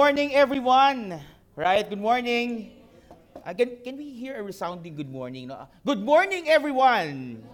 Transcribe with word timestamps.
morning, 0.00 0.34
everyone. 0.34 1.20
Right? 1.56 1.84
Good 1.86 2.00
morning. 2.00 2.72
Uh, 3.44 3.52
can, 3.52 3.76
can 3.84 3.98
we 3.98 4.08
hear 4.08 4.40
a 4.40 4.42
resounding 4.42 4.96
good 4.96 5.12
morning? 5.12 5.48
No? 5.48 5.68
Good 5.84 6.00
morning, 6.00 6.48
everyone. 6.48 7.44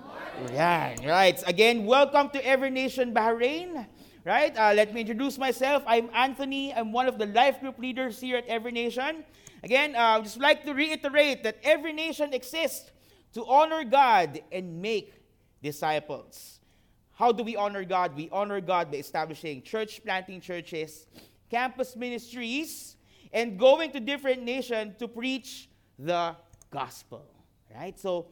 Yeah, 0.53 0.95
right. 1.05 1.43
Again, 1.45 1.87
welcome 1.87 2.31
to 2.31 2.47
Every 2.47 2.71
Nation 2.71 3.13
Bahrain. 3.13 3.85
Right? 4.25 4.57
Uh, 4.57 4.73
let 4.77 4.95
me 4.95 5.01
introduce 5.01 5.39
myself. 5.39 5.83
I'm 5.89 6.09
Anthony. 6.15 6.73
I'm 6.73 6.93
one 6.93 7.09
of 7.09 7.19
the 7.19 7.27
life 7.27 7.59
group 7.59 7.81
leaders 7.81 8.21
here 8.21 8.37
at 8.37 8.47
Every 8.47 8.71
Nation. 8.71 9.25
Again, 9.65 9.97
uh, 9.97 9.99
I 9.99 10.17
would 10.19 10.27
just 10.27 10.39
like 10.39 10.63
to 10.67 10.73
reiterate 10.73 11.43
that 11.43 11.59
every 11.65 11.93
nation 11.93 12.33
exists 12.33 12.93
to 13.35 13.45
honor 13.47 13.83
God 13.83 14.39
and 14.53 14.81
make 14.81 15.15
disciples. 15.65 16.61
How 17.11 17.33
do 17.33 17.43
we 17.43 17.57
honor 17.57 17.83
God? 17.83 18.15
We 18.15 18.29
honor 18.31 18.61
God 18.61 18.93
by 18.93 18.99
establishing 18.99 19.63
church 19.63 20.01
planting 20.05 20.41
churches, 20.41 21.07
campus 21.51 21.97
ministries, 21.97 22.97
and 23.33 23.59
going 23.59 23.91
to 23.93 24.01
different 24.01 24.43
nations 24.43 24.95
to 24.99 25.09
preach 25.09 25.69
the 25.99 26.37
gospel. 26.71 27.25
Right? 27.75 27.99
So 27.99 28.29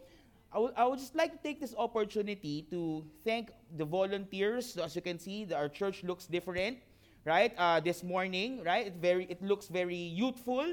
I 0.53 0.59
would, 0.59 0.73
I 0.77 0.85
would 0.87 0.99
just 0.99 1.15
like 1.15 1.33
to 1.33 1.39
take 1.39 1.61
this 1.61 1.75
opportunity 1.77 2.67
to 2.71 3.05
thank 3.25 3.51
the 3.77 3.85
volunteers. 3.85 4.75
So 4.75 4.85
as 4.85 4.95
you 4.95 5.03
can 5.03 5.19
see, 5.19 5.45
the, 5.45 5.57
our 5.57 5.69
church 5.69 6.05
looks 6.05 6.27
different, 6.27 6.79
right? 7.25 7.53
Uh, 7.59 7.81
this 7.81 8.03
morning, 8.03 8.63
right? 8.65 8.87
It 8.87 8.95
very 9.01 9.25
it 9.25 9.43
looks 9.43 9.67
very 9.67 9.97
youthful, 9.97 10.65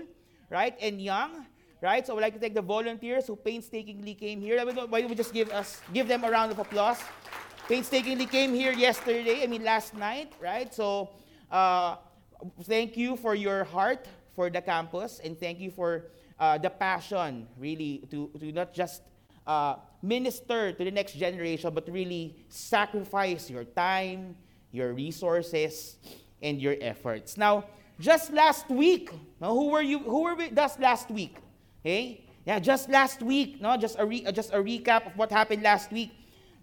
right, 0.50 0.78
and 0.82 1.02
young, 1.02 1.48
right? 1.82 2.06
So 2.06 2.14
I 2.14 2.16
would 2.16 2.22
like 2.22 2.34
to 2.34 2.40
thank 2.40 2.56
the 2.56 2.62
volunteers 2.62 3.28
who 3.28 3.36
painstakingly 3.36 4.14
came 4.14 4.40
here. 4.40 4.64
Why 4.64 5.02
don't 5.02 5.10
we 5.10 5.16
just 5.16 5.34
give 5.34 5.50
us 5.50 5.82
give 5.94 6.08
them 6.08 6.24
a 6.24 6.30
round 6.30 6.52
of 6.52 6.60
applause? 6.60 7.02
painstakingly 7.72 8.26
came 8.26 8.54
here 8.54 8.74
yesterday, 8.74 9.44
I 9.44 9.48
mean 9.48 9.64
last 9.64 9.96
night, 9.96 10.34
right? 10.42 10.74
So 10.74 11.10
uh, 11.50 11.96
thank 12.64 12.98
you 12.98 13.16
for 13.16 13.36
your 13.36 13.64
heart 13.64 14.08
for 14.36 14.50
the 14.50 14.62
campus 14.62 15.20
and 15.24 15.40
thank 15.40 15.60
you 15.60 15.72
for 15.72 16.06
uh, 16.40 16.58
the 16.58 16.70
passion 16.70 17.48
really 17.58 18.04
to, 18.10 18.30
to 18.40 18.52
not 18.52 18.74
just 18.74 19.04
uh, 19.46 19.76
minister 20.02 20.72
to 20.72 20.84
the 20.84 20.92
next 20.92 21.14
generation, 21.14 21.74
but 21.74 21.88
really 21.90 22.36
sacrifice 22.50 23.50
your 23.50 23.64
time, 23.64 24.36
your 24.72 24.94
resources, 24.94 25.98
and 26.42 26.62
your 26.62 26.76
efforts. 26.82 27.38
Now, 27.38 27.66
just 28.00 28.34
last 28.34 28.70
week, 28.70 29.12
no, 29.40 29.54
who 29.54 29.70
were 29.70 29.82
you? 29.82 30.00
Who 30.00 30.24
were 30.24 30.36
with 30.36 30.58
us 30.58 30.80
last 30.80 31.12
week? 31.12 31.38
Okay, 31.82 32.26
yeah, 32.46 32.60
just 32.60 32.90
last 32.90 33.22
week. 33.22 33.62
No, 33.62 33.78
just 33.78 33.98
a 34.00 34.06
re, 34.06 34.26
just 34.32 34.54
a 34.54 34.58
recap 34.58 35.06
of 35.06 35.18
what 35.18 35.32
happened 35.32 35.62
last 35.62 35.92
week. 35.92 36.12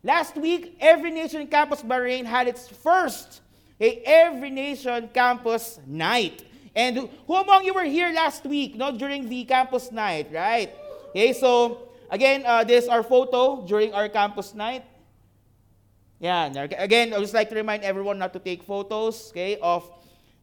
Last 0.03 0.37
week, 0.37 0.77
Every 0.81 1.11
Nation 1.11 1.47
Campus 1.47 1.83
Bahrain 1.83 2.25
had 2.25 2.49
its 2.49 2.69
first 2.69 3.43
a 3.81 4.03
Every 4.05 4.51
Nation 4.51 5.09
Campus 5.12 5.81
Night. 5.87 6.45
And 6.75 7.09
who 7.27 7.34
among 7.34 7.65
you 7.65 7.75
were 7.75 7.84
here 7.84 8.12
last 8.12 8.45
week, 8.45 8.77
no, 8.77 8.97
during 8.97 9.29
the 9.29 9.45
campus 9.45 9.91
night, 9.91 10.31
right? 10.33 10.71
Okay, 11.11 11.33
so 11.33 11.89
again, 12.11 12.45
uh, 12.47 12.62
this 12.62 12.84
is 12.84 12.89
our 12.89 13.03
photo 13.03 13.67
during 13.67 13.93
our 13.93 14.09
campus 14.09 14.55
night. 14.55 14.84
Yeah, 16.21 16.47
again, 16.79 17.12
I 17.12 17.19
would 17.19 17.25
just 17.25 17.34
like 17.34 17.49
to 17.51 17.55
remind 17.55 17.83
everyone 17.83 18.19
not 18.19 18.33
to 18.33 18.39
take 18.39 18.62
photos, 18.62 19.31
okay, 19.31 19.59
of 19.62 19.91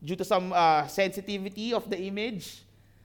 due 0.04 0.16
to 0.16 0.24
some 0.24 0.52
uh, 0.52 0.88
sensitivity 0.88 1.74
of 1.74 1.90
the 1.90 2.00
image. 2.00 2.64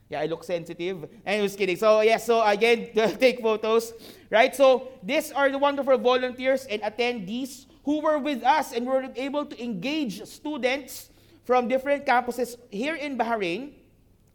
Yeah, 0.09 0.21
I 0.21 0.27
look 0.27 0.43
sensitive. 0.43 1.07
And 1.25 1.39
I 1.39 1.43
was 1.43 1.55
kidding. 1.55 1.77
So, 1.77 2.01
yeah, 2.01 2.19
so 2.19 2.43
again, 2.45 2.91
take 3.19 3.41
photos. 3.41 3.95
Right? 4.29 4.55
So, 4.55 4.89
these 5.03 5.31
are 5.31 5.51
the 5.51 5.59
wonderful 5.59 5.99
volunteers 5.99 6.67
and 6.67 6.83
attendees 6.83 7.67
who 7.85 8.01
were 8.01 8.19
with 8.19 8.43
us 8.43 8.73
and 8.73 8.87
were 8.87 9.09
able 9.17 9.47
to 9.47 9.63
engage 9.63 10.25
students 10.27 11.11
from 11.45 11.69
different 11.69 12.07
campuses 12.07 12.57
here 12.71 12.95
in 12.95 13.17
Bahrain. 13.19 13.73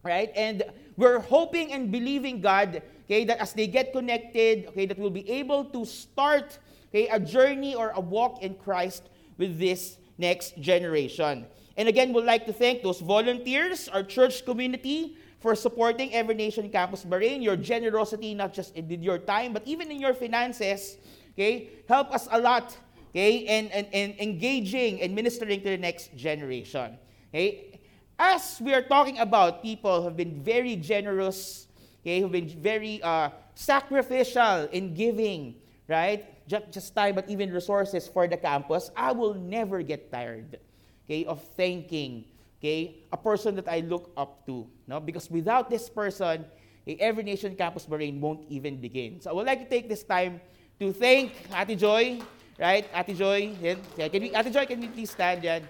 Right? 0.03 0.31
And 0.35 0.63
we're 0.97 1.19
hoping 1.19 1.73
and 1.73 1.91
believing 1.91 2.41
God, 2.41 2.81
okay, 3.05 3.25
that 3.25 3.39
as 3.39 3.53
they 3.53 3.67
get 3.67 3.91
connected, 3.91 4.67
okay, 4.67 4.85
that 4.85 4.99
we'll 4.99 5.09
be 5.09 5.27
able 5.29 5.65
to 5.65 5.83
start 5.85 6.59
okay, 6.89 7.07
a 7.09 7.19
journey 7.19 7.75
or 7.75 7.91
a 7.95 7.99
walk 7.99 8.41
in 8.41 8.55
Christ 8.55 9.09
with 9.37 9.59
this 9.59 9.97
next 10.17 10.57
generation. 10.61 11.45
And 11.75 11.89
again, 11.89 12.13
we'd 12.13 12.23
like 12.23 12.45
to 12.45 12.53
thank 12.53 12.83
those 12.83 13.01
volunteers, 13.01 13.89
our 13.89 14.03
church 14.03 14.45
community, 14.45 15.17
for 15.39 15.53
supporting 15.55 16.13
Every 16.13 16.33
Nation 16.33 16.69
Campus 16.69 17.03
Bahrain, 17.03 17.43
your 17.43 17.57
generosity, 17.57 18.33
not 18.33 18.53
just 18.53 18.75
in 18.75 19.03
your 19.03 19.19
time, 19.19 19.53
but 19.53 19.61
even 19.67 19.91
in 19.91 19.99
your 19.99 20.13
finances, 20.13 20.97
okay, 21.33 21.69
help 21.87 22.11
us 22.11 22.27
a 22.31 22.39
lot, 22.39 22.77
okay, 23.15 23.47
and, 23.47 23.71
and, 23.71 23.87
and 23.95 24.19
engaging 24.19 25.01
and 25.01 25.15
ministering 25.15 25.61
to 25.61 25.69
the 25.69 25.77
next 25.77 26.15
generation. 26.17 26.99
Okay? 27.33 27.79
As 28.19 28.59
we 28.59 28.73
are 28.73 28.81
talking 28.81 29.19
about 29.19 29.63
people 29.63 30.01
who 30.01 30.07
have 30.11 30.17
been 30.17 30.43
very 30.43 30.75
generous, 30.75 31.67
okay, 32.03 32.19
who've 32.19 32.31
been 32.31 32.49
very 32.49 33.01
uh, 33.01 33.29
sacrificial 33.55 34.67
in 34.75 34.93
giving, 34.93 35.55
right? 35.87 36.27
Just, 36.47 36.71
just 36.71 36.95
time, 36.95 37.15
but 37.15 37.29
even 37.29 37.51
resources 37.51 38.07
for 38.07 38.27
the 38.27 38.37
campus, 38.37 38.91
I 38.95 39.13
will 39.13 39.33
never 39.33 39.81
get 39.81 40.11
tired, 40.11 40.59
okay, 41.05 41.23
of 41.23 41.41
thanking 41.55 42.25
okay, 42.65 43.05
a 43.11 43.17
person 43.17 43.53
that 43.55 43.67
I 43.67 43.81
look 43.81 44.11
up 44.17 44.45
to. 44.47 44.65
No? 44.87 44.99
Because 44.99 45.29
without 45.29 45.69
this 45.69 45.87
person, 45.87 46.45
okay, 46.81 46.97
Every 46.99 47.21
Nation 47.21 47.55
Campus 47.55 47.85
Bahrain 47.85 48.19
won't 48.19 48.41
even 48.49 48.81
begin. 48.81 49.21
So 49.21 49.29
I 49.29 49.33
would 49.33 49.45
like 49.45 49.61
to 49.61 49.69
take 49.69 49.87
this 49.87 50.01
time 50.01 50.41
to 50.79 50.91
thank 50.91 51.31
Ate 51.53 51.77
Joy, 51.77 52.19
right? 52.59 52.87
Ate 52.93 53.15
Joy. 53.15 53.55
Yeah, 53.61 54.07
can 54.07 54.21
we, 54.21 54.35
Ate 54.35 54.51
Joy, 54.51 54.65
can 54.65 54.79
we 54.79 54.87
please 54.87 55.11
stand 55.11 55.43
yan? 55.43 55.63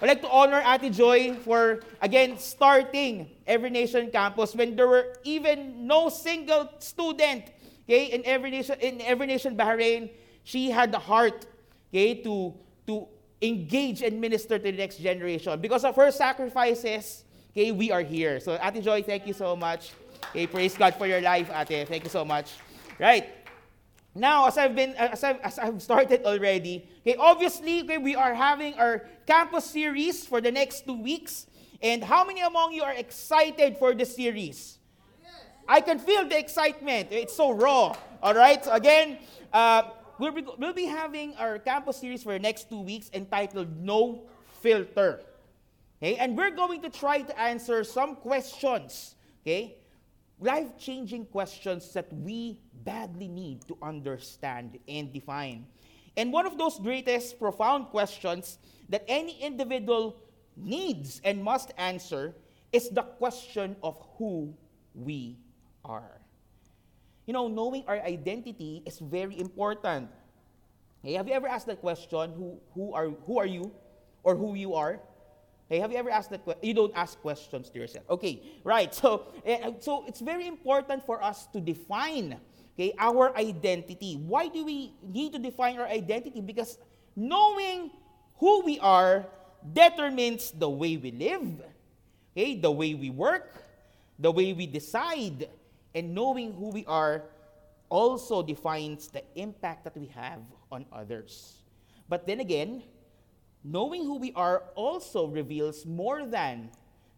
I'd 0.00 0.08
like 0.08 0.22
to 0.22 0.30
honor 0.30 0.62
Ate 0.66 0.92
Joy 0.92 1.34
for, 1.44 1.80
again, 2.00 2.38
starting 2.38 3.30
Every 3.46 3.70
Nation 3.70 4.10
Campus 4.10 4.54
when 4.54 4.74
there 4.74 4.88
were 4.88 5.14
even 5.22 5.86
no 5.86 6.08
single 6.08 6.70
student 6.78 7.44
okay, 7.84 8.06
in 8.06 8.22
Every 8.24 8.50
Nation, 8.50 8.76
in 8.80 9.00
Every 9.00 9.26
Nation 9.26 9.56
Bahrain. 9.56 10.10
She 10.44 10.70
had 10.70 10.90
the 10.90 10.98
heart 10.98 11.46
okay, 11.90 12.14
to, 12.22 12.54
to 12.88 13.06
engage 13.40 14.02
and 14.02 14.20
minister 14.20 14.58
to 14.58 14.64
the 14.64 14.72
next 14.72 14.96
generation. 14.98 15.60
Because 15.60 15.84
of 15.84 15.94
her 15.94 16.10
sacrifices, 16.10 17.22
okay, 17.52 17.70
we 17.70 17.92
are 17.92 18.02
here. 18.02 18.40
So, 18.40 18.58
Ate 18.60 18.82
Joy, 18.82 19.02
thank 19.02 19.26
you 19.26 19.34
so 19.34 19.54
much. 19.54 19.92
Okay, 20.30 20.46
praise 20.46 20.76
God 20.76 20.94
for 20.96 21.06
your 21.06 21.20
life, 21.20 21.50
Ate. 21.54 21.86
Thank 21.86 22.02
you 22.04 22.10
so 22.10 22.24
much. 22.24 22.50
Right. 22.98 23.41
Now, 24.14 24.46
as 24.46 24.58
I've 24.58 24.74
been, 24.76 24.94
as 24.96 25.24
I've, 25.24 25.40
as 25.40 25.58
I've 25.58 25.80
started 25.80 26.24
already, 26.24 26.86
okay, 27.00 27.16
obviously, 27.18 27.82
okay, 27.82 27.98
we 27.98 28.14
are 28.14 28.34
having 28.34 28.74
our 28.74 29.06
campus 29.26 29.64
series 29.64 30.26
for 30.26 30.40
the 30.40 30.52
next 30.52 30.84
two 30.84 31.00
weeks. 31.00 31.46
And 31.80 32.04
how 32.04 32.24
many 32.24 32.40
among 32.42 32.74
you 32.74 32.82
are 32.82 32.92
excited 32.92 33.78
for 33.78 33.94
the 33.94 34.04
series? 34.04 34.78
I 35.66 35.80
can 35.80 35.98
feel 35.98 36.28
the 36.28 36.38
excitement. 36.38 37.08
It's 37.10 37.34
so 37.34 37.52
raw. 37.52 37.96
All 38.22 38.34
right. 38.34 38.62
So 38.64 38.72
again, 38.72 39.18
uh, 39.52 39.90
we'll 40.18 40.32
be, 40.32 40.44
we'll 40.58 40.72
be 40.72 40.86
having 40.86 41.34
our 41.36 41.58
campus 41.58 41.96
series 41.96 42.22
for 42.22 42.32
the 42.32 42.38
next 42.38 42.68
two 42.68 42.80
weeks 42.80 43.10
entitled 43.14 43.76
No 43.80 44.24
Filter. 44.60 45.22
Okay? 46.02 46.16
And 46.16 46.36
we're 46.36 46.50
going 46.50 46.82
to 46.82 46.90
try 46.90 47.22
to 47.22 47.40
answer 47.40 47.84
some 47.84 48.16
questions, 48.16 49.14
okay? 49.42 49.76
Life 50.40 50.76
changing 50.78 51.26
questions 51.26 51.92
that 51.94 52.12
we 52.12 52.58
badly 52.84 53.28
need 53.28 53.66
to 53.68 53.76
understand 53.82 54.78
and 54.88 55.12
define. 55.12 55.66
And 56.16 56.32
one 56.32 56.46
of 56.46 56.58
those 56.58 56.78
greatest, 56.78 57.38
profound 57.38 57.86
questions 57.88 58.58
that 58.88 59.04
any 59.08 59.40
individual 59.40 60.16
needs 60.56 61.20
and 61.24 61.42
must 61.42 61.72
answer 61.78 62.34
is 62.72 62.90
the 62.90 63.02
question 63.02 63.76
of 63.82 63.96
who 64.18 64.52
we 64.94 65.38
are. 65.84 66.20
You 67.26 67.32
know, 67.32 67.48
knowing 67.48 67.84
our 67.86 68.00
identity 68.00 68.82
is 68.84 68.98
very 68.98 69.38
important. 69.38 70.10
Hey, 71.02 71.14
have 71.14 71.28
you 71.28 71.34
ever 71.34 71.48
asked 71.48 71.66
that 71.66 71.80
question, 71.80 72.32
who, 72.36 72.58
who, 72.74 72.92
are, 72.92 73.10
who 73.26 73.38
are 73.38 73.46
you? 73.46 73.72
Or 74.24 74.36
who 74.36 74.54
you 74.54 74.74
are? 74.74 75.00
Hey, 75.68 75.78
have 75.78 75.90
you 75.90 75.96
ever 75.96 76.10
asked 76.10 76.30
that 76.30 76.44
question? 76.44 76.64
You 76.64 76.74
don't 76.74 76.92
ask 76.94 77.18
questions 77.20 77.70
to 77.70 77.78
yourself. 77.78 78.04
Okay, 78.10 78.42
right. 78.62 78.94
So, 79.02 79.26
uh, 79.46 79.72
so 79.80 80.04
it's 80.06 80.20
very 80.20 80.46
important 80.46 81.04
for 81.06 81.22
us 81.22 81.46
to 81.54 81.60
define 81.60 82.38
okay, 82.74 82.94
our 82.98 83.36
identity. 83.36 84.14
Why 84.16 84.48
do 84.48 84.64
we 84.64 84.94
need 85.02 85.32
to 85.32 85.38
define 85.38 85.78
our 85.78 85.86
identity? 85.86 86.40
Because 86.40 86.78
knowing 87.16 87.90
who 88.36 88.64
we 88.64 88.78
are 88.80 89.26
determines 89.72 90.50
the 90.50 90.68
way 90.68 90.96
we 90.96 91.12
live, 91.12 91.62
okay, 92.32 92.56
the 92.56 92.70
way 92.70 92.94
we 92.94 93.10
work, 93.10 93.62
the 94.18 94.30
way 94.30 94.52
we 94.52 94.66
decide, 94.66 95.48
and 95.94 96.14
knowing 96.14 96.52
who 96.52 96.70
we 96.70 96.84
are 96.86 97.24
also 97.88 98.42
defines 98.42 99.08
the 99.08 99.22
impact 99.36 99.84
that 99.84 99.96
we 99.96 100.06
have 100.06 100.40
on 100.70 100.86
others. 100.92 101.60
But 102.08 102.26
then 102.26 102.40
again, 102.40 102.82
knowing 103.62 104.04
who 104.04 104.16
we 104.16 104.32
are 104.32 104.64
also 104.74 105.26
reveals 105.26 105.84
more 105.84 106.24
than, 106.26 106.70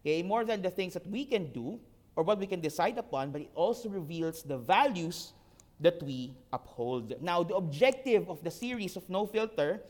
okay, 0.03 0.21
more 0.21 0.43
than 0.43 0.61
the 0.61 0.69
things 0.69 0.93
that 0.93 1.07
we 1.07 1.25
can 1.25 1.51
do 1.51 1.79
or 2.15 2.23
what 2.23 2.39
we 2.39 2.45
can 2.45 2.59
decide 2.59 2.97
upon, 2.97 3.31
but 3.31 3.41
it 3.41 3.51
also 3.55 3.89
reveals 3.89 4.43
the 4.43 4.57
values 4.57 5.33
that 5.79 6.01
we 6.03 6.33
uphold. 6.53 7.13
Now, 7.21 7.43
the 7.43 7.55
objective 7.55 8.29
of 8.29 8.43
the 8.43 8.51
series 8.51 8.95
of 8.95 9.09
No 9.09 9.25
Filter 9.25 9.81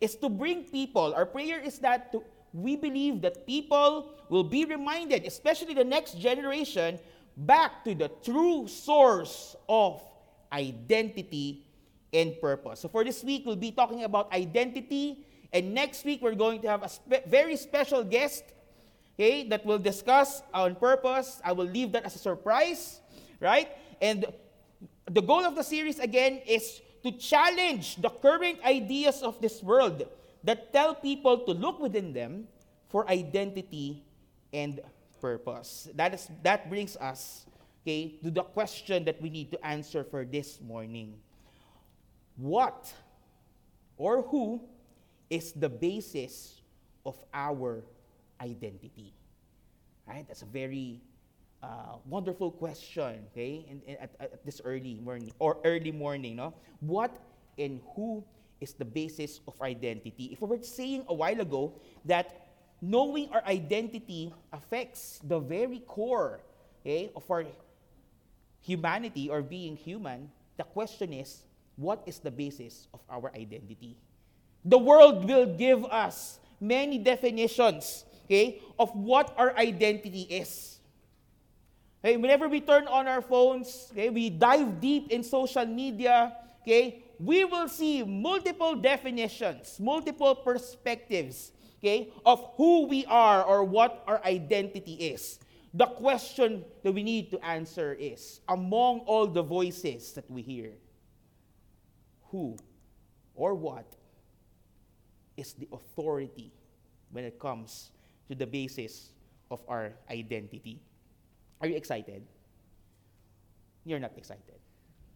is 0.00 0.14
to 0.16 0.28
bring 0.28 0.64
people, 0.64 1.14
our 1.14 1.26
prayer 1.26 1.60
is 1.60 1.78
that 1.78 2.12
to, 2.12 2.22
we 2.52 2.76
believe 2.76 3.22
that 3.22 3.46
people 3.46 4.10
will 4.28 4.44
be 4.44 4.64
reminded, 4.64 5.24
especially 5.24 5.74
the 5.74 5.84
next 5.84 6.18
generation, 6.18 6.98
back 7.36 7.84
to 7.84 7.94
the 7.94 8.10
true 8.22 8.68
source 8.68 9.56
of 9.68 10.02
identity 10.52 11.64
and 12.12 12.38
purpose. 12.40 12.80
So 12.80 12.88
for 12.88 13.04
this 13.04 13.24
week, 13.24 13.44
we'll 13.46 13.56
be 13.56 13.72
talking 13.72 14.04
about 14.04 14.32
identity, 14.32 15.24
and 15.52 15.72
next 15.72 16.04
week 16.04 16.20
we're 16.20 16.34
going 16.34 16.60
to 16.62 16.68
have 16.68 16.82
a 16.82 16.88
spe- 16.88 17.26
very 17.26 17.56
special 17.56 18.04
guest, 18.04 18.44
okay, 19.14 19.48
that 19.48 19.64
will 19.64 19.78
discuss 19.78 20.42
on 20.52 20.74
purpose. 20.74 21.40
I 21.44 21.52
will 21.52 21.66
leave 21.66 21.92
that 21.92 22.04
as 22.04 22.16
a 22.16 22.18
surprise, 22.18 23.00
right? 23.40 23.68
And 24.02 24.26
the 25.10 25.22
goal 25.22 25.44
of 25.44 25.54
the 25.54 25.62
series 25.62 25.98
again 25.98 26.40
is 26.46 26.80
to 27.02 27.10
challenge 27.12 27.96
the 27.96 28.10
current 28.10 28.58
ideas 28.64 29.22
of 29.22 29.40
this 29.40 29.62
world 29.62 30.06
that 30.44 30.72
tell 30.72 30.94
people 30.94 31.38
to 31.46 31.52
look 31.52 31.80
within 31.80 32.12
them 32.12 32.46
for 32.88 33.08
identity 33.08 34.02
and 34.52 34.80
purpose. 35.20 35.88
That 35.94 36.14
is 36.14 36.28
that 36.42 36.68
brings 36.68 36.96
us 36.96 37.46
okay 37.82 38.18
to 38.22 38.30
the 38.30 38.42
question 38.42 39.04
that 39.04 39.20
we 39.22 39.30
need 39.30 39.50
to 39.52 39.58
answer 39.66 40.04
for 40.04 40.24
this 40.24 40.60
morning. 40.60 41.14
What 42.36 42.92
or 43.96 44.22
who 44.22 44.62
is 45.30 45.52
the 45.52 45.68
basis 45.68 46.60
of 47.06 47.18
our 47.32 47.82
identity? 48.40 49.14
Right? 50.06 50.26
That's 50.26 50.42
a 50.42 50.50
very 50.50 51.00
uh, 51.62 51.96
wonderful 52.06 52.50
question, 52.50 53.22
okay? 53.30 53.64
In, 53.70 53.80
in, 53.86 53.96
at, 53.98 54.10
at, 54.18 54.44
this 54.44 54.60
early 54.64 54.98
morning 55.02 55.32
or 55.38 55.58
early 55.64 55.92
morning, 55.92 56.36
no? 56.36 56.54
What 56.80 57.16
and 57.58 57.80
who 57.94 58.24
is 58.60 58.74
the 58.74 58.84
basis 58.84 59.40
of 59.46 59.60
identity? 59.62 60.30
If 60.32 60.42
we 60.42 60.48
were 60.48 60.62
saying 60.62 61.04
a 61.08 61.14
while 61.14 61.40
ago 61.40 61.74
that 62.04 62.50
knowing 62.80 63.30
our 63.30 63.44
identity 63.46 64.34
affects 64.52 65.20
the 65.22 65.38
very 65.38 65.78
core, 65.86 66.40
okay, 66.82 67.10
of 67.14 67.30
our 67.30 67.44
humanity 68.60 69.30
or 69.30 69.42
being 69.42 69.76
human, 69.76 70.30
the 70.56 70.64
question 70.64 71.12
is, 71.12 71.42
what 71.76 72.02
is 72.06 72.18
the 72.18 72.30
basis 72.30 72.88
of 72.92 73.00
our 73.08 73.30
identity? 73.34 73.96
The 74.64 74.78
world 74.78 75.24
will 75.24 75.46
give 75.46 75.84
us 75.86 76.38
many 76.60 76.98
definitions, 76.98 78.04
okay, 78.26 78.60
of 78.78 78.90
what 78.94 79.34
our 79.36 79.56
identity 79.56 80.22
is. 80.22 80.78
Okay, 82.04 82.16
whenever 82.16 82.48
we 82.48 82.60
turn 82.60 82.88
on 82.88 83.06
our 83.06 83.22
phones, 83.22 83.88
okay, 83.92 84.10
we 84.10 84.28
dive 84.28 84.80
deep 84.80 85.10
in 85.10 85.22
social 85.22 85.64
media, 85.64 86.34
okay, 86.62 87.04
we 87.20 87.44
will 87.44 87.68
see 87.68 88.02
multiple 88.02 88.74
definitions, 88.74 89.78
multiple 89.78 90.34
perspectives, 90.34 91.52
okay, 91.78 92.10
of 92.26 92.42
who 92.56 92.88
we 92.88 93.06
are 93.06 93.44
or 93.44 93.62
what 93.62 94.02
our 94.08 94.20
identity 94.24 94.94
is. 94.94 95.38
The 95.74 95.86
question 95.86 96.64
that 96.82 96.92
we 96.92 97.04
need 97.04 97.30
to 97.30 97.38
answer 97.38 97.94
is 97.94 98.40
among 98.48 99.00
all 99.06 99.28
the 99.28 99.42
voices 99.42 100.12
that 100.14 100.28
we 100.28 100.42
hear, 100.42 100.72
who 102.30 102.56
or 103.34 103.54
what 103.54 103.86
is 105.36 105.52
the 105.52 105.68
authority 105.72 106.52
when 107.12 107.24
it 107.24 107.38
comes 107.38 107.92
to 108.28 108.34
the 108.34 108.46
basis 108.46 109.12
of 109.52 109.60
our 109.68 109.92
identity? 110.10 110.80
Are 111.62 111.68
you 111.68 111.76
excited? 111.76 112.26
You're 113.84 114.00
not 114.00 114.12
excited. 114.18 114.58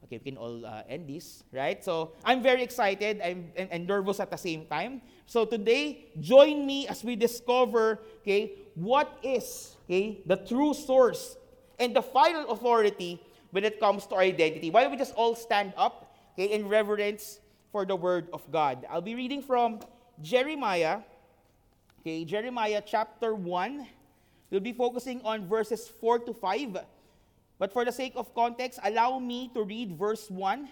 Okay, 0.04 0.22
we 0.22 0.30
can 0.30 0.38
all 0.38 0.64
uh, 0.64 0.86
end 0.88 1.08
this, 1.08 1.42
right? 1.50 1.82
So 1.82 2.12
I'm 2.24 2.40
very 2.40 2.62
excited 2.62 3.20
I'm, 3.20 3.50
and, 3.56 3.68
and 3.72 3.86
nervous 3.86 4.20
at 4.20 4.30
the 4.30 4.38
same 4.38 4.66
time. 4.66 5.02
So 5.26 5.44
today, 5.44 6.06
join 6.20 6.64
me 6.64 6.86
as 6.86 7.02
we 7.02 7.16
discover, 7.16 7.98
okay, 8.22 8.52
what 8.76 9.18
is 9.24 9.74
okay, 9.86 10.22
the 10.26 10.36
true 10.36 10.74
source 10.74 11.36
and 11.80 11.94
the 11.94 12.02
final 12.02 12.50
authority 12.50 13.20
when 13.50 13.64
it 13.64 13.80
comes 13.80 14.06
to 14.06 14.14
our 14.14 14.22
identity. 14.22 14.70
Why 14.70 14.82
don't 14.82 14.92
we 14.92 14.96
just 14.96 15.14
all 15.14 15.34
stand 15.34 15.74
up, 15.76 16.14
okay, 16.34 16.52
in 16.52 16.68
reverence 16.68 17.40
for 17.72 17.84
the 17.84 17.96
word 17.96 18.28
of 18.32 18.46
God? 18.52 18.86
I'll 18.88 19.02
be 19.02 19.16
reading 19.16 19.42
from 19.42 19.80
Jeremiah, 20.22 21.00
okay, 22.00 22.24
Jeremiah 22.24 22.82
chapter 22.84 23.34
1 23.34 23.86
We'll 24.50 24.60
be 24.60 24.72
focusing 24.72 25.20
on 25.22 25.48
verses 25.48 25.88
4 25.88 26.20
to 26.20 26.32
5. 26.32 26.78
But 27.58 27.72
for 27.72 27.84
the 27.84 27.92
sake 27.92 28.12
of 28.16 28.34
context, 28.34 28.78
allow 28.84 29.18
me 29.18 29.50
to 29.54 29.62
read 29.62 29.98
verse 29.98 30.30
1 30.30 30.68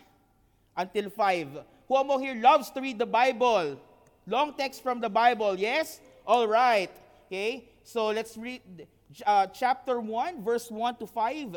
until 0.77 1.11
5. 1.11 1.49
Who 1.89 1.97
among 1.97 2.23
here 2.23 2.35
loves 2.35 2.71
to 2.71 2.81
read 2.81 2.99
the 2.99 3.07
Bible? 3.07 3.81
Long 4.27 4.55
text 4.55 4.83
from 4.83 5.01
the 5.01 5.09
Bible, 5.09 5.59
yes? 5.59 6.01
All 6.27 6.47
right. 6.47 6.91
Okay, 7.27 7.69
so 7.83 8.09
let's 8.09 8.37
read 8.37 8.87
uh, 9.27 9.47
chapter 9.49 10.01
1, 10.01 10.45
verse 10.45 10.71
1 10.71 10.97
to 10.97 11.07
5. 11.07 11.57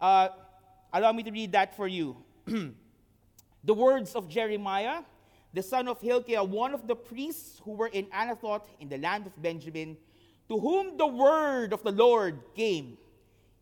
Uh, 0.00 0.28
allow 0.92 1.12
me 1.12 1.22
to 1.22 1.30
read 1.30 1.52
that 1.52 1.76
for 1.76 1.86
you. 1.86 2.16
the 3.64 3.74
words 3.74 4.14
of 4.14 4.28
Jeremiah, 4.28 5.02
the 5.52 5.62
son 5.62 5.88
of 5.88 6.00
Hilkiah, 6.00 6.44
one 6.44 6.74
of 6.74 6.86
the 6.88 6.96
priests 6.96 7.60
who 7.64 7.72
were 7.72 7.88
in 7.88 8.06
Anathoth 8.06 8.64
in 8.80 8.88
the 8.88 8.98
land 8.98 9.26
of 9.26 9.40
Benjamin, 9.40 9.96
to 10.48 10.58
whom 10.58 10.96
the 10.96 11.06
word 11.06 11.72
of 11.72 11.82
the 11.82 11.92
Lord 11.92 12.40
came 12.54 12.98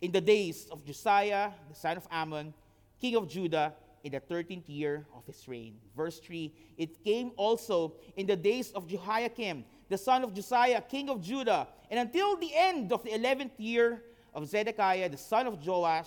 in 0.01 0.13
the 0.13 0.21
days 0.21 0.67
of 0.71 0.85
Josiah, 0.85 1.51
the 1.69 1.75
son 1.75 1.97
of 1.97 2.07
Amon, 2.11 2.55
king 3.01 3.17
of 3.17 3.29
Judah, 3.29 3.75
in 4.03 4.13
the 4.13 4.21
13th 4.21 4.65
year 4.67 5.07
of 5.15 5.27
his 5.27 5.47
reign. 5.47 5.77
Verse 5.97 6.19
3 6.21 6.53
It 6.77 7.05
came 7.05 7.33
also 7.37 7.95
in 8.17 8.27
the 8.27 8.37
days 8.37 8.73
of 8.73 8.89
Jehoiakim, 8.89 9.65
the 9.89 9.99
son 9.99 10.25
of 10.25 10.35
Josiah, 10.35 10.81
king 10.81 11.11
of 11.11 11.21
Judah, 11.21 11.69
and 11.91 12.01
until 12.01 12.37
the 12.37 12.51
end 12.55 12.93
of 12.93 13.03
the 13.05 13.11
11th 13.11 13.53
year 13.59 14.03
of 14.35 14.47
Zedekiah, 14.47 15.09
the 15.09 15.19
son 15.19 15.47
of 15.47 15.65
Joash, 15.65 16.07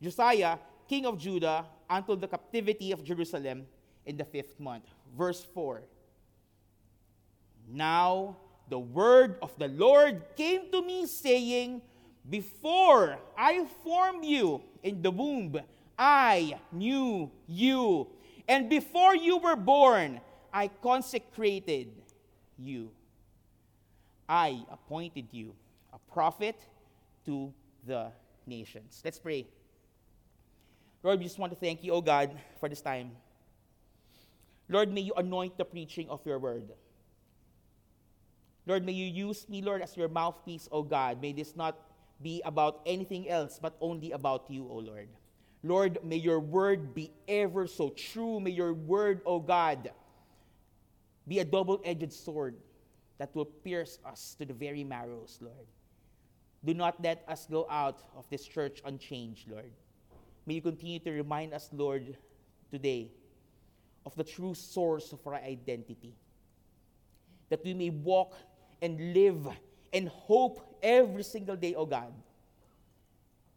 Josiah, 0.00 0.58
king 0.88 1.06
of 1.06 1.18
Judah, 1.18 1.64
until 1.88 2.16
the 2.16 2.28
captivity 2.28 2.92
of 2.92 3.04
Jerusalem 3.04 3.66
in 4.04 4.16
the 4.16 4.24
fifth 4.24 4.58
month. 4.58 4.84
Verse 5.16 5.44
4 5.54 5.82
Now 7.68 8.36
the 8.68 8.78
word 8.78 9.36
of 9.42 9.56
the 9.58 9.68
Lord 9.68 10.22
came 10.36 10.70
to 10.72 10.82
me, 10.82 11.06
saying, 11.06 11.82
Before 12.28 13.18
I 13.36 13.66
formed 13.84 14.24
you 14.24 14.62
in 14.82 15.02
the 15.02 15.10
womb, 15.10 15.60
I 15.98 16.58
knew 16.72 17.30
you. 17.46 18.08
And 18.48 18.68
before 18.68 19.14
you 19.14 19.38
were 19.38 19.56
born, 19.56 20.20
I 20.52 20.68
consecrated 20.68 21.92
you. 22.58 22.90
I 24.28 24.64
appointed 24.70 25.26
you 25.30 25.54
a 25.92 25.98
prophet 26.12 26.56
to 27.24 27.52
the 27.86 28.10
nations. 28.46 29.00
Let's 29.04 29.18
pray. 29.18 29.46
Lord, 31.02 31.18
we 31.18 31.24
just 31.24 31.38
want 31.38 31.52
to 31.52 31.58
thank 31.58 31.84
you, 31.84 31.92
O 31.92 32.00
God, 32.00 32.36
for 32.58 32.68
this 32.68 32.80
time. 32.80 33.12
Lord, 34.68 34.92
may 34.92 35.02
you 35.02 35.14
anoint 35.14 35.56
the 35.56 35.64
preaching 35.64 36.08
of 36.10 36.20
your 36.26 36.38
word. 36.38 36.72
Lord, 38.66 38.84
may 38.84 38.92
you 38.92 39.06
use 39.06 39.48
me, 39.48 39.62
Lord, 39.62 39.80
as 39.80 39.96
your 39.96 40.08
mouthpiece, 40.08 40.68
O 40.72 40.82
God. 40.82 41.22
May 41.22 41.32
this 41.32 41.54
not 41.54 41.78
be 42.20 42.42
about 42.44 42.80
anything 42.84 43.28
else, 43.28 43.58
but 43.62 43.76
only 43.80 44.12
about 44.12 44.50
you, 44.50 44.66
O 44.68 44.76
Lord. 44.78 45.08
Lord, 45.62 45.98
may 46.02 46.16
your 46.16 46.40
word 46.40 46.94
be 46.94 47.12
ever 47.28 47.66
so 47.66 47.90
true. 47.90 48.40
May 48.40 48.50
your 48.50 48.72
word, 48.74 49.20
O 49.24 49.38
God, 49.38 49.90
be 51.26 51.38
a 51.38 51.44
double 51.44 51.80
edged 51.84 52.12
sword 52.12 52.56
that 53.18 53.34
will 53.34 53.46
pierce 53.46 53.98
us 54.04 54.36
to 54.38 54.44
the 54.44 54.52
very 54.52 54.84
marrows, 54.84 55.38
Lord. 55.40 55.66
Do 56.64 56.74
not 56.74 57.02
let 57.02 57.24
us 57.28 57.46
go 57.50 57.66
out 57.70 58.02
of 58.16 58.28
this 58.30 58.44
church 58.44 58.80
unchanged, 58.84 59.48
Lord. 59.50 59.70
May 60.46 60.54
you 60.54 60.62
continue 60.62 60.98
to 61.00 61.10
remind 61.10 61.54
us, 61.54 61.68
Lord, 61.72 62.16
today 62.70 63.10
of 64.04 64.14
the 64.14 64.24
true 64.24 64.54
source 64.54 65.12
of 65.12 65.24
our 65.26 65.34
identity. 65.34 66.14
That 67.48 67.64
we 67.64 67.74
may 67.74 67.90
walk 67.90 68.34
and 68.82 69.14
live 69.14 69.48
and 69.92 70.08
hope 70.08 70.78
every 70.82 71.22
single 71.22 71.56
day, 71.56 71.74
oh 71.74 71.86
God, 71.86 72.12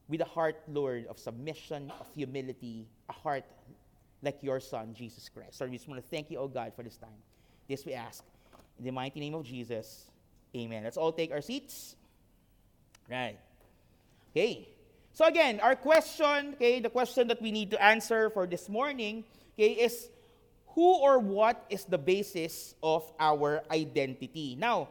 with 0.07 0.21
a 0.21 0.25
heart, 0.25 0.61
Lord, 0.67 1.05
of 1.07 1.19
submission, 1.19 1.91
of 1.99 2.07
humility, 2.15 2.87
a 3.09 3.13
heart 3.13 3.43
like 4.21 4.37
your 4.41 4.59
Son, 4.59 4.93
Jesus 4.93 5.29
Christ. 5.29 5.57
So 5.57 5.65
we 5.65 5.73
just 5.73 5.87
want 5.87 6.01
to 6.01 6.07
thank 6.09 6.31
you, 6.31 6.39
oh 6.39 6.47
God, 6.47 6.73
for 6.75 6.83
this 6.83 6.97
time. 6.97 7.09
This 7.67 7.85
we 7.85 7.93
ask. 7.93 8.23
In 8.79 8.85
the 8.85 8.91
mighty 8.91 9.19
name 9.19 9.35
of 9.35 9.43
Jesus, 9.43 10.09
amen. 10.55 10.83
Let's 10.83 10.97
all 10.97 11.11
take 11.11 11.31
our 11.31 11.41
seats. 11.41 11.95
Right. 13.09 13.37
Okay. 14.31 14.69
So 15.13 15.25
again, 15.25 15.59
our 15.59 15.75
question, 15.75 16.53
okay, 16.53 16.79
the 16.79 16.89
question 16.89 17.27
that 17.27 17.41
we 17.41 17.51
need 17.51 17.71
to 17.71 17.83
answer 17.83 18.29
for 18.29 18.47
this 18.47 18.69
morning, 18.69 19.25
okay, 19.55 19.71
is 19.73 20.09
who 20.67 20.95
or 20.95 21.19
what 21.19 21.65
is 21.69 21.83
the 21.83 21.97
basis 21.97 22.75
of 22.81 23.11
our 23.19 23.61
identity? 23.71 24.55
Now, 24.57 24.87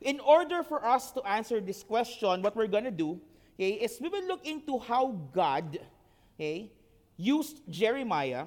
in 0.00 0.20
order 0.20 0.62
for 0.62 0.84
us 0.84 1.10
to 1.12 1.22
answer 1.22 1.60
this 1.60 1.82
question, 1.82 2.42
what 2.42 2.56
we're 2.56 2.66
going 2.66 2.84
to 2.84 2.90
do 2.90 3.20
okay, 3.56 3.72
is 3.72 3.98
we 4.00 4.08
will 4.08 4.26
look 4.26 4.46
into 4.46 4.78
how 4.78 5.18
God 5.32 5.78
okay, 6.36 6.70
used 7.16 7.60
Jeremiah 7.68 8.46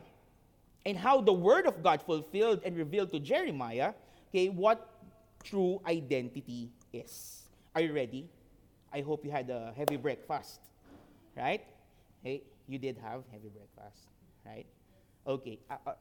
and 0.86 0.98
how 0.98 1.22
the 1.22 1.34
Word 1.34 1.68
of 1.68 1.84
God 1.84 2.02
fulfilled 2.02 2.62
and 2.66 2.76
revealed 2.76 3.12
to 3.12 3.20
Jeremiah 3.20 3.94
okay, 4.30 4.50
what 4.50 4.90
true 5.44 5.80
identity 5.86 6.72
is. 6.92 7.44
Are 7.76 7.82
you 7.82 7.94
ready? 7.94 8.30
I 8.92 9.02
hope 9.02 9.26
you 9.26 9.32
had 9.32 9.50
a 9.50 9.74
heavy 9.76 9.98
breakfast, 9.98 10.60
right? 11.36 11.62
Hey, 12.24 12.44
you 12.68 12.78
did 12.78 12.98
have 12.98 13.24
heavy 13.32 13.50
breakfast, 13.50 14.10
right? 14.46 14.66
Okay. 15.26 15.60
Uh, 15.70 15.76
uh, 15.88 15.94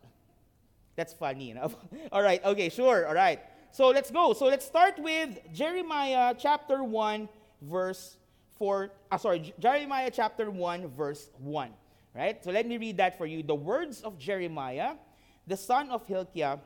that's 0.96 1.12
funny 1.12 1.50
enough. 1.50 1.74
all 2.12 2.22
right. 2.22 2.44
Okay. 2.44 2.68
Sure. 2.68 3.06
All 3.06 3.14
right. 3.14 3.40
So 3.72 3.88
let's 3.88 4.10
go. 4.10 4.34
So 4.34 4.44
let's 4.46 4.66
start 4.66 4.98
with 4.98 5.38
Jeremiah 5.50 6.34
chapter 6.38 6.84
1, 6.84 7.26
verse 7.62 8.18
4. 8.58 8.90
Uh, 9.10 9.16
sorry, 9.16 9.54
Jeremiah 9.58 10.10
chapter 10.12 10.50
1, 10.50 10.88
verse 10.88 11.30
1. 11.38 11.70
Right? 12.14 12.44
So 12.44 12.50
let 12.50 12.68
me 12.68 12.76
read 12.76 12.98
that 12.98 13.16
for 13.16 13.24
you. 13.24 13.42
The 13.42 13.54
words 13.54 14.02
of 14.02 14.18
Jeremiah, 14.18 14.92
the 15.46 15.56
son 15.56 15.88
of 15.88 16.06
Hilkiah, 16.06 16.58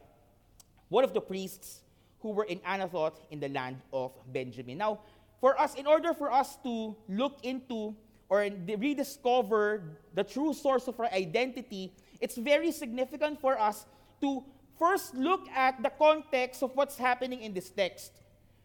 one 0.88 1.04
of 1.04 1.14
the 1.14 1.20
priests 1.20 1.82
who 2.22 2.30
were 2.30 2.42
in 2.42 2.58
Anathoth 2.66 3.14
in 3.30 3.38
the 3.38 3.50
land 3.50 3.76
of 3.92 4.10
Benjamin. 4.32 4.78
Now, 4.78 4.98
for 5.40 5.60
us, 5.60 5.76
in 5.76 5.86
order 5.86 6.12
for 6.12 6.32
us 6.32 6.56
to 6.64 6.96
look 7.08 7.38
into 7.44 7.94
or 8.28 8.50
rediscover 8.66 9.96
the 10.12 10.24
true 10.24 10.52
source 10.52 10.88
of 10.88 10.98
our 10.98 11.12
identity, 11.12 11.92
it's 12.20 12.36
very 12.36 12.72
significant 12.72 13.40
for 13.40 13.56
us 13.60 13.86
to 14.22 14.42
first 14.78 15.14
look 15.14 15.48
at 15.54 15.82
the 15.82 15.90
context 15.90 16.62
of 16.62 16.74
what's 16.74 16.96
happening 16.96 17.42
in 17.42 17.52
this 17.54 17.70
text, 17.70 18.12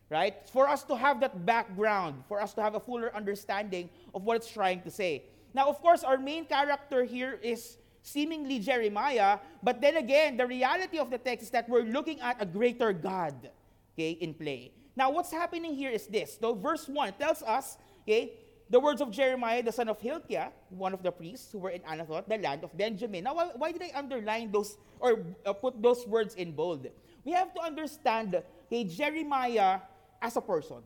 right? 0.10 0.36
For 0.50 0.68
us 0.68 0.84
to 0.84 0.96
have 0.96 1.20
that 1.22 1.46
background, 1.46 2.24
for 2.27 2.41
us 2.41 2.53
to 2.53 2.62
have 2.62 2.75
a 2.75 2.80
fuller 2.80 3.15
understanding 3.15 3.89
of 4.13 4.24
what 4.24 4.38
it's 4.38 4.51
trying 4.51 4.82
to 4.82 4.91
say. 4.91 5.24
Now, 5.53 5.68
of 5.68 5.82
course, 5.82 6.03
our 6.03 6.18
main 6.18 6.46
character 6.46 7.03
here 7.03 7.39
is 7.41 7.77
seemingly 8.03 8.60
Jeremiah, 8.60 9.39
but 9.62 9.82
then 9.82 9.98
again, 9.98 10.38
the 10.38 10.48
reality 10.48 10.98
of 10.98 11.10
the 11.10 11.18
text 11.18 11.44
is 11.44 11.50
that 11.51 11.70
we're 11.70 11.84
looking 11.84 12.20
at 12.20 12.41
a 12.41 12.46
greater 12.46 12.94
God, 12.94 13.50
okay, 13.94 14.12
in 14.12 14.34
play. 14.34 14.72
Now, 14.96 15.12
what's 15.12 15.32
happening 15.32 15.74
here 15.74 15.91
is 15.91 16.08
this. 16.08 16.38
So, 16.39 16.53
verse 16.53 16.88
1 16.88 17.13
tells 17.13 17.44
us, 17.44 17.77
okay, 18.03 18.34
the 18.72 18.80
words 18.80 19.01
of 19.01 19.12
Jeremiah, 19.12 19.62
the 19.62 19.72
son 19.72 19.90
of 19.90 20.00
Hilkiah, 20.00 20.48
one 20.70 20.94
of 20.94 21.04
the 21.04 21.12
priests 21.12 21.51
who 21.51 21.60
were 21.60 21.72
in 21.72 21.82
Anathoth, 21.82 22.25
the 22.28 22.38
land 22.38 22.63
of 22.63 22.75
Benjamin. 22.75 23.25
Now, 23.25 23.36
why, 23.36 23.74
did 23.74 23.84
I 23.84 23.92
underline 23.94 24.50
those 24.50 24.78
or 25.00 25.20
uh, 25.46 25.51
put 25.51 25.82
those 25.82 26.08
words 26.08 26.36
in 26.36 26.54
bold? 26.54 26.88
We 27.25 27.34
have 27.34 27.54
to 27.54 27.62
understand 27.62 28.42
okay, 28.68 28.86
Jeremiah 28.86 29.82
as 30.22 30.38
a 30.38 30.42
person. 30.42 30.78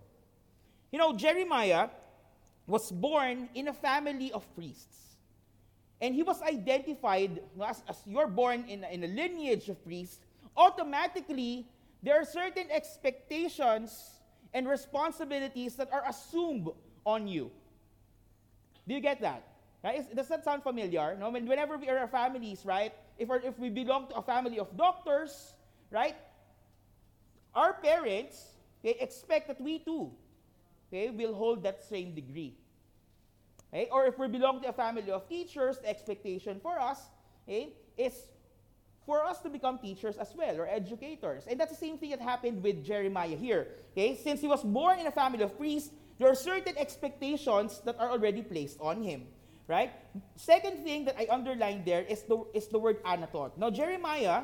You 0.92 0.98
know, 0.98 1.14
Jeremiah 1.14 1.90
was 2.66 2.92
born 2.92 3.50
in 3.54 3.68
a 3.68 3.74
family 3.74 4.32
of 4.32 4.44
priests. 4.56 5.18
And 6.02 6.16
he 6.16 6.24
was 6.24 6.42
identified 6.42 7.40
as, 7.64 7.84
as 7.88 8.02
you're 8.08 8.28
born 8.28 8.66
in, 8.68 8.84
in 8.86 9.04
a 9.04 9.08
lineage 9.08 9.70
of 9.70 9.84
priests, 9.86 10.20
automatically 10.58 11.68
there 12.02 12.20
are 12.20 12.26
certain 12.26 12.66
expectations 12.72 14.22
and 14.54 14.68
responsibilities 14.68 15.76
that 15.76 15.94
are 15.94 16.04
assumed 16.10 16.70
on 17.06 17.28
you. 17.28 17.52
Do 18.88 18.94
you 18.94 19.02
get 19.02 19.22
that? 19.22 19.44
Right? 19.84 20.16
does 20.16 20.28
that 20.30 20.44
sound 20.44 20.64
familiar? 20.64 21.16
No? 21.20 21.30
Whenever 21.30 21.78
we 21.78 21.90
are 21.90 22.08
families, 22.08 22.66
right? 22.66 22.92
If, 23.20 23.30
if 23.44 23.60
we 23.60 23.70
belong 23.70 24.08
to 24.08 24.16
a 24.16 24.22
family 24.22 24.58
of 24.58 24.76
doctors, 24.76 25.54
right? 25.92 26.16
Our 27.54 27.74
parents, 27.74 28.56
they 28.82 28.96
expect 28.96 29.48
that 29.48 29.62
we 29.62 29.80
too, 29.80 30.12
okay, 30.90 31.10
will 31.12 31.36
hold 31.36 31.64
that 31.64 31.84
same 31.84 32.16
degree. 32.16 32.56
Okay? 33.72 33.88
Or 33.92 34.06
if 34.06 34.18
we 34.18 34.28
belong 34.28 34.62
to 34.62 34.70
a 34.70 34.74
family 34.74 35.12
of 35.12 35.30
teachers, 35.30 35.78
the 35.78 35.90
expectation 35.90 36.60
for 36.60 36.80
us 36.80 37.00
okay, 37.48 37.74
is 37.98 38.14
for 39.06 39.24
us 39.24 39.40
to 39.42 39.50
become 39.50 39.78
teachers 39.78 40.18
as 40.18 40.34
well, 40.36 40.60
or 40.60 40.68
educators. 40.68 41.46
And 41.48 41.60
that's 41.60 41.72
the 41.72 41.78
same 41.78 41.98
thing 41.98 42.10
that 42.10 42.22
happened 42.22 42.64
with 42.64 42.84
Jeremiah 42.84 43.36
here. 43.36 43.68
Okay? 43.92 44.18
Since 44.18 44.42
he 44.42 44.48
was 44.48 44.64
born 44.64 45.00
in 45.00 45.06
a 45.06 45.12
family 45.12 45.44
of 45.44 45.56
priests, 45.58 45.92
there 46.20 46.30
are 46.30 46.36
certain 46.36 46.78
expectations 46.78 47.82
that 47.86 48.00
are 48.00 48.10
already 48.10 48.42
placed 48.42 48.80
on 48.80 49.02
him. 49.02 49.28
Right? 49.68 49.90
Second 50.36 50.84
thing 50.86 51.06
that 51.06 51.18
I 51.18 51.26
underlined 51.32 51.86
there 51.86 52.04
is 52.04 52.22
the, 52.22 52.46
is 52.54 52.68
the 52.68 52.78
word 52.78 53.02
Anathoth. 53.04 53.58
Now, 53.58 53.72
Jeremiah 53.72 54.44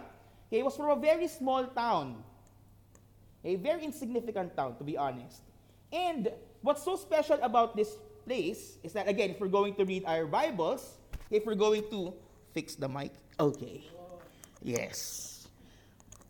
he 0.52 0.62
was 0.62 0.76
from 0.76 0.92
a 0.92 1.00
very 1.00 1.32
small 1.32 1.64
town, 1.64 2.22
a 3.44 3.56
very 3.56 3.88
insignificant 3.88 4.54
town, 4.56 4.76
to 4.76 4.84
be 4.84 4.98
honest. 4.98 5.40
And 5.94 6.28
what's 6.62 6.84
so 6.84 6.98
special 6.98 7.40
about 7.42 7.78
this 7.80 7.96
place 8.28 8.76
is 8.84 8.92
that, 8.92 9.08
again, 9.08 9.32
if 9.32 9.40
we're 9.40 9.48
going 9.48 9.76
to 9.76 9.86
read 9.86 10.04
our 10.06 10.28
Bibles, 10.28 11.00
if 11.32 11.46
we're 11.46 11.56
going 11.56 11.88
to 11.90 12.14
fix 12.54 12.76
the 12.76 12.90
mic, 12.90 13.16
okay. 13.40 13.82
Yes. 14.62 15.48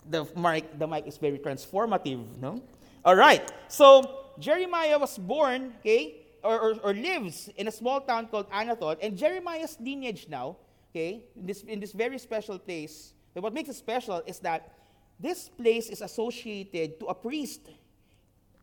The 0.07 0.29
mic, 0.37 0.77
the 0.77 0.85
mic 0.85 1.07
is 1.07 1.17
very 1.17 1.39
transformative, 1.39 2.21
no? 2.37 2.61
All 3.03 3.15
right. 3.15 3.41
So, 3.69 4.20
Jeremiah 4.39 4.97
was 4.97 5.17
born, 5.17 5.73
okay, 5.79 6.15
or, 6.43 6.59
or, 6.59 6.75
or, 6.83 6.93
lives 6.93 7.49
in 7.57 7.67
a 7.67 7.71
small 7.71 8.01
town 8.01 8.27
called 8.27 8.49
Anathoth, 8.49 8.97
and 9.01 9.17
Jeremiah's 9.17 9.77
lineage 9.79 10.27
now, 10.29 10.57
okay, 10.91 11.23
in 11.35 11.45
this, 11.45 11.61
in 11.63 11.79
this 11.79 11.91
very 11.91 12.17
special 12.17 12.57
place, 12.57 13.13
but 13.33 13.43
what 13.43 13.53
makes 13.53 13.69
it 13.69 13.75
special 13.75 14.23
is 14.25 14.39
that 14.39 14.73
this 15.19 15.49
place 15.49 15.89
is 15.89 16.01
associated 16.01 16.99
to 16.99 17.05
a 17.07 17.13
priest 17.13 17.61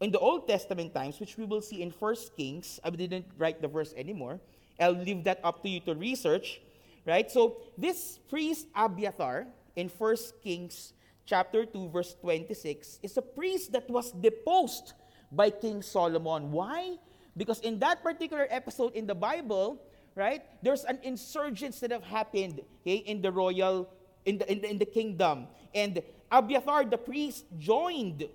in 0.00 0.10
the 0.10 0.18
Old 0.18 0.46
Testament 0.46 0.94
times, 0.94 1.20
which 1.20 1.36
we 1.36 1.44
will 1.44 1.62
see 1.62 1.82
in 1.82 1.90
First 1.90 2.36
Kings. 2.36 2.80
I 2.84 2.90
didn't 2.90 3.26
write 3.38 3.62
the 3.62 3.68
verse 3.68 3.94
anymore. 3.96 4.40
I'll 4.80 4.92
leave 4.92 5.24
that 5.24 5.40
up 5.42 5.62
to 5.62 5.68
you 5.68 5.80
to 5.80 5.94
research, 5.94 6.60
right? 7.06 7.30
So 7.30 7.58
this 7.76 8.18
priest 8.28 8.66
Abiathar 8.74 9.46
in 9.76 9.88
First 9.88 10.40
Kings 10.42 10.92
chapter 11.26 11.66
2 11.66 11.90
verse 11.90 12.16
26 12.20 13.00
is 13.02 13.16
a 13.16 13.22
priest 13.22 13.72
that 13.72 13.88
was 13.90 14.12
deposed 14.12 14.94
by 15.30 15.50
King 15.50 15.82
Solomon. 15.82 16.50
Why? 16.52 16.96
Because 17.36 17.60
in 17.60 17.78
that 17.80 18.02
particular 18.02 18.46
episode 18.50 18.94
in 18.94 19.06
the 19.06 19.14
Bible, 19.14 19.80
right, 20.14 20.42
there's 20.62 20.84
an 20.84 20.98
insurgence 21.02 21.80
that 21.80 21.90
have 21.90 22.02
happened 22.02 22.60
okay, 22.82 22.96
in 22.96 23.22
the 23.22 23.30
royal, 23.30 23.88
in 24.24 24.38
the, 24.38 24.50
in 24.50 24.60
the, 24.60 24.70
in 24.70 24.78
the 24.78 24.86
kingdom. 24.86 25.46
And 25.74 26.02
Abiathar, 26.30 26.84
the 26.84 26.98
priest, 26.98 27.44
joined 27.58 28.28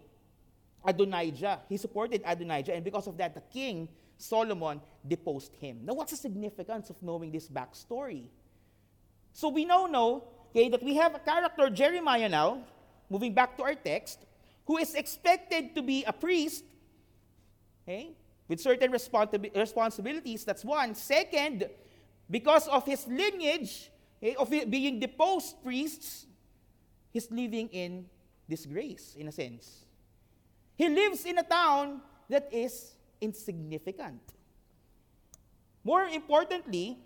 Adonijah. 0.85 1.59
He 1.69 1.77
supported 1.77 2.21
Adonijah. 2.25 2.73
And 2.73 2.83
because 2.83 3.07
of 3.07 3.17
that, 3.17 3.35
the 3.35 3.41
king, 3.51 3.89
Solomon, 4.17 4.81
deposed 5.05 5.53
him. 5.59 5.81
Now, 5.83 5.93
what's 5.93 6.12
the 6.12 6.17
significance 6.17 6.89
of 6.89 7.01
knowing 7.01 7.31
this 7.31 7.47
backstory? 7.47 8.29
So 9.33 9.50
we 9.50 9.65
now 9.65 9.88
know 9.88 10.23
okay, 10.51 10.69
that 10.69 10.83
we 10.83 10.95
have 10.95 11.15
a 11.15 11.19
character, 11.19 11.69
Jeremiah 11.69 12.29
now, 12.29 12.62
moving 13.09 13.33
back 13.33 13.57
to 13.57 13.63
our 13.63 13.73
text, 13.73 14.19
who 14.65 14.77
is 14.77 14.93
expected 14.93 15.75
to 15.75 15.81
be 15.81 16.03
a 16.05 16.13
priest 16.13 16.63
Okay? 17.83 18.11
With 18.47 18.59
certain 18.59 18.91
responsi- 18.91 19.55
responsibilities. 19.55 20.43
That's 20.43 20.65
one. 20.65 20.95
Second, 20.95 21.69
because 22.29 22.67
of 22.67 22.85
his 22.85 23.07
lineage, 23.07 23.91
okay, 24.21 24.35
of 24.35 24.49
being 24.49 24.99
deposed 24.99 25.61
priests, 25.63 26.25
he's 27.11 27.29
living 27.31 27.69
in 27.69 28.05
disgrace, 28.49 29.15
in 29.17 29.27
a 29.27 29.31
sense. 29.31 29.85
He 30.75 30.89
lives 30.89 31.25
in 31.25 31.37
a 31.37 31.43
town 31.43 32.01
that 32.29 32.51
is 32.51 32.93
insignificant. 33.21 34.21
More 35.83 36.07
importantly, 36.07 36.99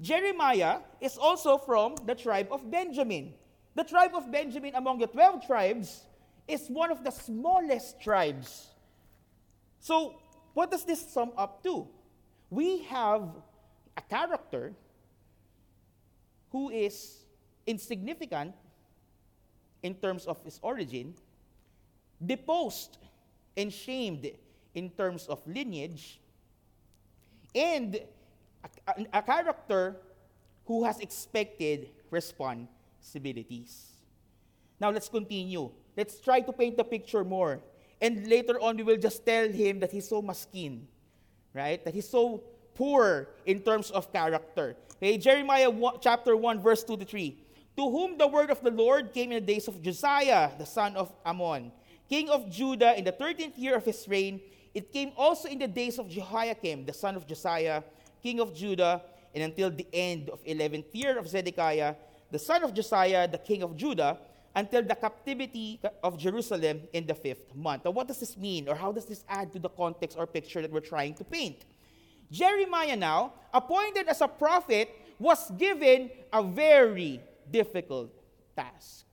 Jeremiah 0.00 0.78
is 1.00 1.18
also 1.18 1.58
from 1.58 1.94
the 2.06 2.14
tribe 2.14 2.48
of 2.50 2.70
Benjamin. 2.70 3.34
The 3.74 3.84
tribe 3.84 4.14
of 4.14 4.30
Benjamin 4.30 4.74
among 4.74 4.98
the 4.98 5.06
12 5.06 5.46
tribes 5.46 6.06
is 6.48 6.68
one 6.68 6.90
of 6.90 7.04
the 7.04 7.10
smallest 7.10 8.00
tribes 8.00 8.71
so, 9.82 10.14
what 10.54 10.70
does 10.70 10.84
this 10.84 11.02
sum 11.12 11.32
up 11.36 11.60
to? 11.64 11.88
We 12.50 12.84
have 12.84 13.34
a 13.96 14.00
character 14.02 14.72
who 16.52 16.70
is 16.70 17.24
insignificant 17.66 18.54
in 19.82 19.94
terms 19.96 20.26
of 20.26 20.40
his 20.44 20.60
origin, 20.62 21.14
deposed 22.24 22.98
and 23.56 23.72
shamed 23.72 24.30
in 24.72 24.88
terms 24.90 25.26
of 25.26 25.44
lineage, 25.48 26.20
and 27.52 27.98
a, 28.86 29.06
a, 29.12 29.22
character 29.22 29.96
who 30.64 30.84
has 30.84 31.00
expected 31.00 31.90
responsibilities. 32.08 33.90
Now 34.78 34.90
let's 34.90 35.08
continue. 35.08 35.70
Let's 35.96 36.20
try 36.20 36.40
to 36.40 36.52
paint 36.52 36.76
the 36.76 36.84
picture 36.84 37.24
more. 37.24 37.60
And 38.02 38.26
later 38.26 38.58
on, 38.58 38.76
we 38.76 38.82
will 38.82 38.98
just 38.98 39.24
tell 39.24 39.48
him 39.48 39.78
that 39.78 39.92
he's 39.92 40.08
so 40.08 40.20
maskin, 40.20 40.82
right? 41.54 41.82
That 41.84 41.94
he's 41.94 42.08
so 42.08 42.42
poor 42.74 43.28
in 43.46 43.60
terms 43.60 43.92
of 43.92 44.12
character. 44.12 44.74
Okay, 44.96 45.16
Jeremiah 45.18 45.70
1, 45.70 45.98
chapter 46.00 46.36
1, 46.36 46.60
verse 46.60 46.82
2 46.82 46.96
to 46.96 47.04
3. 47.04 47.38
To 47.76 47.88
whom 47.88 48.18
the 48.18 48.26
word 48.26 48.50
of 48.50 48.60
the 48.60 48.72
Lord 48.72 49.14
came 49.14 49.30
in 49.30 49.38
the 49.38 49.52
days 49.54 49.68
of 49.68 49.80
Josiah, 49.80 50.50
the 50.58 50.66
son 50.66 50.96
of 50.96 51.14
Amon, 51.24 51.70
king 52.08 52.28
of 52.28 52.50
Judah, 52.50 52.98
in 52.98 53.04
the 53.04 53.12
13th 53.12 53.56
year 53.56 53.76
of 53.76 53.84
his 53.84 54.06
reign. 54.08 54.40
It 54.74 54.92
came 54.92 55.12
also 55.16 55.48
in 55.48 55.60
the 55.60 55.68
days 55.68 55.98
of 55.98 56.08
Jehoiakim, 56.08 56.84
the 56.84 56.92
son 56.92 57.14
of 57.14 57.26
Josiah, 57.26 57.82
king 58.20 58.40
of 58.40 58.52
Judah, 58.52 59.00
and 59.32 59.44
until 59.44 59.70
the 59.70 59.86
end 59.92 60.28
of 60.28 60.42
11th 60.44 60.90
year 60.92 61.18
of 61.18 61.28
Zedekiah, 61.28 61.94
the 62.30 62.38
son 62.38 62.64
of 62.64 62.74
Josiah, 62.74 63.28
the 63.28 63.38
king 63.38 63.62
of 63.62 63.76
Judah, 63.76 64.18
until 64.54 64.82
the 64.82 64.94
captivity 64.94 65.80
of 66.02 66.18
Jerusalem 66.18 66.82
in 66.92 67.06
the 67.06 67.14
fifth 67.14 67.54
month. 67.54 67.84
Now, 67.84 67.90
what 67.92 68.08
does 68.08 68.20
this 68.20 68.36
mean, 68.36 68.68
or 68.68 68.74
how 68.74 68.92
does 68.92 69.06
this 69.06 69.24
add 69.28 69.52
to 69.52 69.58
the 69.58 69.68
context 69.68 70.16
or 70.18 70.26
picture 70.26 70.60
that 70.60 70.70
we're 70.70 70.80
trying 70.80 71.14
to 71.14 71.24
paint? 71.24 71.64
Jeremiah, 72.30 72.96
now, 72.96 73.34
appointed 73.52 74.08
as 74.08 74.20
a 74.20 74.28
prophet, 74.28 74.90
was 75.18 75.50
given 75.52 76.10
a 76.32 76.42
very 76.42 77.20
difficult 77.50 78.10
task. 78.56 79.04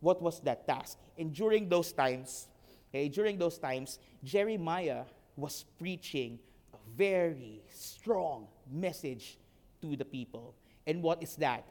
What 0.00 0.22
was 0.22 0.40
that 0.40 0.66
task? 0.66 0.98
And 1.18 1.32
during 1.34 1.68
those 1.68 1.92
times, 1.92 2.48
okay, 2.90 3.08
during 3.08 3.38
those 3.38 3.58
times, 3.58 3.98
Jeremiah 4.24 5.04
was 5.36 5.64
preaching 5.78 6.38
a 6.72 6.78
very 6.96 7.62
strong 7.70 8.48
message 8.70 9.38
to 9.82 9.96
the 9.96 10.04
people. 10.04 10.54
And 10.86 11.02
what 11.02 11.22
is 11.22 11.36
that? 11.36 11.64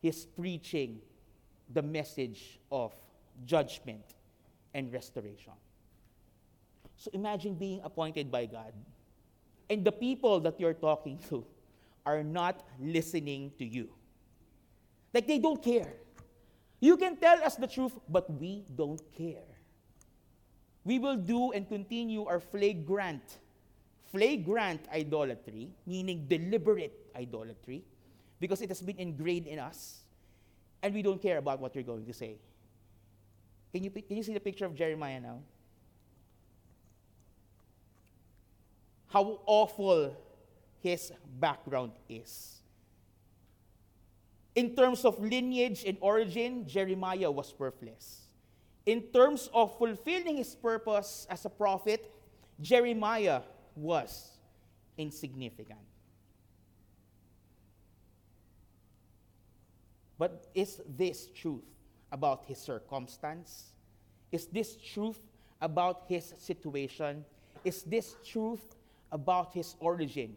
He's 0.00 0.24
preaching 0.24 1.00
the 1.72 1.82
message 1.82 2.58
of 2.70 2.92
judgment 3.44 4.04
and 4.74 4.92
restoration. 4.92 5.52
So 6.96 7.10
imagine 7.12 7.54
being 7.54 7.80
appointed 7.82 8.30
by 8.30 8.46
God, 8.46 8.72
and 9.68 9.84
the 9.84 9.92
people 9.92 10.40
that 10.40 10.60
you're 10.60 10.74
talking 10.74 11.18
to 11.28 11.44
are 12.04 12.22
not 12.22 12.66
listening 12.80 13.52
to 13.58 13.64
you. 13.64 13.88
Like 15.14 15.26
they 15.26 15.38
don't 15.38 15.62
care. 15.62 15.94
You 16.80 16.96
can 16.96 17.16
tell 17.16 17.42
us 17.44 17.56
the 17.56 17.66
truth, 17.66 17.92
but 18.08 18.28
we 18.30 18.64
don't 18.74 19.00
care. 19.16 19.46
We 20.84 20.98
will 20.98 21.16
do 21.16 21.52
and 21.52 21.68
continue 21.68 22.24
our 22.26 22.40
flagrant, 22.40 23.38
flagrant 24.10 24.80
idolatry, 24.92 25.70
meaning 25.86 26.26
deliberate 26.26 27.06
idolatry, 27.14 27.84
because 28.40 28.60
it 28.62 28.68
has 28.68 28.82
been 28.82 28.98
ingrained 28.98 29.46
in 29.46 29.60
us 29.60 30.01
and 30.82 30.92
we 30.92 31.02
don't 31.02 31.22
care 31.22 31.38
about 31.38 31.60
what 31.60 31.74
you're 31.74 31.84
going 31.84 32.04
to 32.04 32.12
say. 32.12 32.36
Can 33.72 33.84
you, 33.84 33.90
can 33.90 34.16
you 34.16 34.22
see 34.22 34.34
the 34.34 34.40
picture 34.40 34.66
of 34.66 34.74
Jeremiah 34.74 35.20
now? 35.20 35.38
How 39.08 39.40
awful 39.46 40.16
his 40.80 41.12
background 41.38 41.92
is. 42.08 42.58
In 44.54 44.74
terms 44.74 45.04
of 45.04 45.18
lineage 45.18 45.84
and 45.86 45.96
origin, 46.00 46.66
Jeremiah 46.66 47.30
was 47.30 47.54
worthless. 47.58 48.22
In 48.84 49.02
terms 49.12 49.48
of 49.54 49.78
fulfilling 49.78 50.36
his 50.38 50.54
purpose 50.54 51.26
as 51.30 51.44
a 51.44 51.48
prophet, 51.48 52.10
Jeremiah 52.60 53.42
was 53.76 54.32
insignificant. 54.98 55.78
But 60.22 60.46
is 60.54 60.80
this 60.86 61.26
truth 61.34 61.66
about 62.12 62.44
his 62.46 62.56
circumstance? 62.62 63.74
Is 64.30 64.46
this 64.46 64.76
truth 64.78 65.18
about 65.60 66.06
his 66.06 66.34
situation? 66.38 67.24
Is 67.64 67.82
this 67.82 68.14
truth 68.24 68.62
about 69.10 69.52
his 69.52 69.74
origin? 69.80 70.36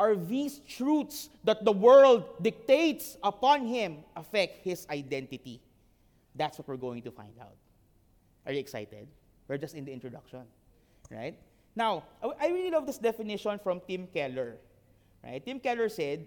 Are 0.00 0.16
these 0.16 0.58
truths 0.66 1.30
that 1.44 1.64
the 1.64 1.70
world 1.70 2.42
dictates 2.42 3.18
upon 3.22 3.66
him 3.66 4.02
affect 4.16 4.66
his 4.66 4.84
identity? 4.90 5.62
That's 6.34 6.58
what 6.58 6.66
we're 6.66 6.82
going 6.82 7.02
to 7.02 7.12
find 7.12 7.38
out. 7.40 7.54
Are 8.46 8.52
you 8.52 8.58
excited? 8.58 9.06
We're 9.46 9.58
just 9.58 9.76
in 9.76 9.84
the 9.84 9.92
introduction, 9.92 10.42
right? 11.08 11.38
Now, 11.76 12.02
I 12.18 12.48
really 12.48 12.72
love 12.72 12.84
this 12.84 12.98
definition 12.98 13.60
from 13.62 13.80
Tim 13.86 14.08
Keller. 14.08 14.56
Right? 15.22 15.38
Tim 15.38 15.60
Keller 15.60 15.88
said, 15.88 16.26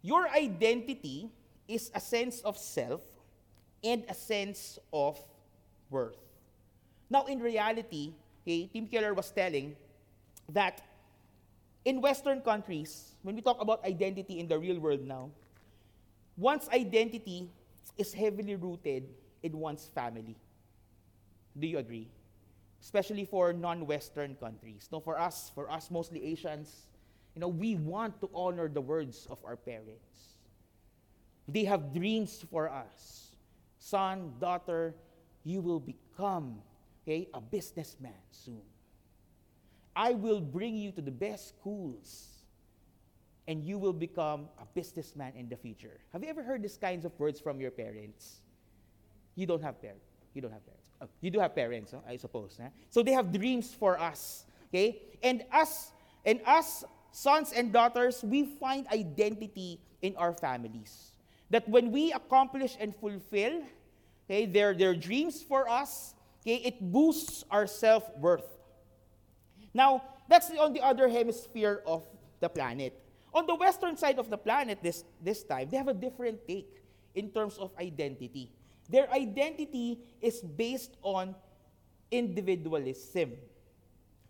Your 0.00 0.28
identity 0.28 1.32
is 1.68 1.90
a 1.94 2.00
sense 2.00 2.40
of 2.40 2.56
self 2.56 3.02
and 3.84 4.04
a 4.08 4.14
sense 4.14 4.78
of 4.92 5.20
worth. 5.90 6.16
Now, 7.10 7.26
in 7.26 7.38
reality, 7.38 8.12
okay, 8.42 8.68
Tim 8.72 8.86
Keller 8.86 9.14
was 9.14 9.30
telling 9.30 9.76
that 10.48 10.82
in 11.84 12.00
Western 12.00 12.40
countries, 12.40 13.12
when 13.22 13.36
we 13.36 13.42
talk 13.42 13.60
about 13.60 13.84
identity 13.84 14.40
in 14.40 14.48
the 14.48 14.58
real 14.58 14.80
world 14.80 15.06
now, 15.06 15.30
one's 16.36 16.68
identity 16.70 17.48
is 17.96 18.12
heavily 18.12 18.56
rooted 18.56 19.08
in 19.42 19.58
one's 19.58 19.86
family. 19.94 20.36
Do 21.58 21.66
you 21.66 21.78
agree? 21.78 22.08
Especially 22.80 23.24
for 23.24 23.52
non-Western 23.52 24.36
countries. 24.36 24.88
No, 24.92 25.00
for 25.00 25.18
us, 25.18 25.50
for 25.54 25.70
us 25.70 25.90
mostly 25.90 26.24
Asians, 26.24 26.88
you 27.34 27.40
know, 27.40 27.48
we 27.48 27.74
want 27.74 28.20
to 28.20 28.30
honor 28.34 28.68
the 28.68 28.80
words 28.80 29.26
of 29.30 29.38
our 29.44 29.56
parents. 29.56 30.37
They 31.48 31.64
have 31.64 31.94
dreams 31.94 32.44
for 32.50 32.68
us. 32.68 33.32
Son, 33.78 34.32
daughter, 34.38 34.94
you 35.44 35.62
will 35.62 35.80
become 35.80 36.60
okay, 37.02 37.28
a 37.32 37.40
businessman 37.40 38.12
soon. 38.30 38.60
I 39.96 40.12
will 40.12 40.40
bring 40.40 40.76
you 40.76 40.92
to 40.92 41.00
the 41.00 41.10
best 41.10 41.48
schools 41.48 42.26
and 43.48 43.64
you 43.64 43.78
will 43.78 43.94
become 43.94 44.48
a 44.60 44.66
businessman 44.74 45.32
in 45.36 45.48
the 45.48 45.56
future. 45.56 46.00
Have 46.12 46.22
you 46.22 46.28
ever 46.28 46.42
heard 46.42 46.62
these 46.62 46.76
kinds 46.76 47.06
of 47.06 47.18
words 47.18 47.40
from 47.40 47.60
your 47.60 47.70
parents? 47.70 48.40
You 49.34 49.46
don't 49.46 49.62
have 49.62 49.80
parents. 49.80 50.04
You 50.34 50.42
don't 50.42 50.52
have 50.52 50.64
parents. 50.66 50.90
Oh, 51.00 51.08
you 51.22 51.30
do 51.30 51.40
have 51.40 51.54
parents, 51.54 51.94
I 52.06 52.16
suppose. 52.16 52.58
Huh? 52.60 52.68
So 52.90 53.02
they 53.02 53.12
have 53.12 53.32
dreams 53.32 53.72
for 53.72 53.98
us. 53.98 54.44
Okay? 54.68 55.00
And 55.22 55.44
us, 55.50 55.92
and 56.26 56.40
us, 56.46 56.84
sons 57.10 57.52
and 57.52 57.72
daughters, 57.72 58.22
we 58.22 58.44
find 58.44 58.86
identity 58.88 59.80
in 60.02 60.14
our 60.16 60.34
families 60.34 61.12
that 61.50 61.68
when 61.68 61.90
we 61.90 62.12
accomplish 62.12 62.76
and 62.78 62.94
fulfill 62.96 63.62
okay, 64.28 64.46
their, 64.46 64.74
their 64.74 64.94
dreams 64.94 65.42
for 65.42 65.68
us, 65.68 66.14
okay, 66.42 66.56
it 66.56 66.80
boosts 66.80 67.44
our 67.50 67.66
self 67.66 68.04
worth. 68.16 68.58
Now, 69.72 70.02
that's 70.28 70.50
on 70.50 70.72
the 70.72 70.80
other 70.80 71.08
hemisphere 71.08 71.82
of 71.86 72.06
the 72.40 72.48
planet. 72.48 72.92
On 73.34 73.46
the 73.46 73.54
western 73.54 73.96
side 73.96 74.18
of 74.18 74.30
the 74.30 74.38
planet 74.38 74.82
this, 74.82 75.04
this 75.22 75.42
time, 75.44 75.68
they 75.70 75.76
have 75.76 75.88
a 75.88 75.94
different 75.94 76.46
take 76.46 76.82
in 77.14 77.30
terms 77.30 77.58
of 77.58 77.70
identity. 77.78 78.50
Their 78.88 79.10
identity 79.12 80.00
is 80.20 80.40
based 80.40 80.96
on 81.02 81.34
individualism. 82.10 83.32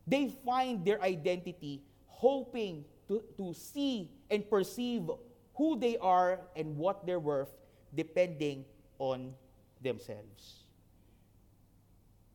They 0.06 0.34
find 0.44 0.84
their 0.84 1.00
identity 1.02 1.82
hoping 2.06 2.84
to, 3.06 3.22
to 3.36 3.54
see 3.54 4.10
and 4.30 4.48
perceive 4.48 5.10
who 5.58 5.78
they 5.78 5.98
are 5.98 6.40
and 6.56 6.76
what 6.76 7.04
they're 7.04 7.20
worth 7.20 7.52
depending 7.94 8.64
on 9.00 9.34
themselves. 9.82 10.64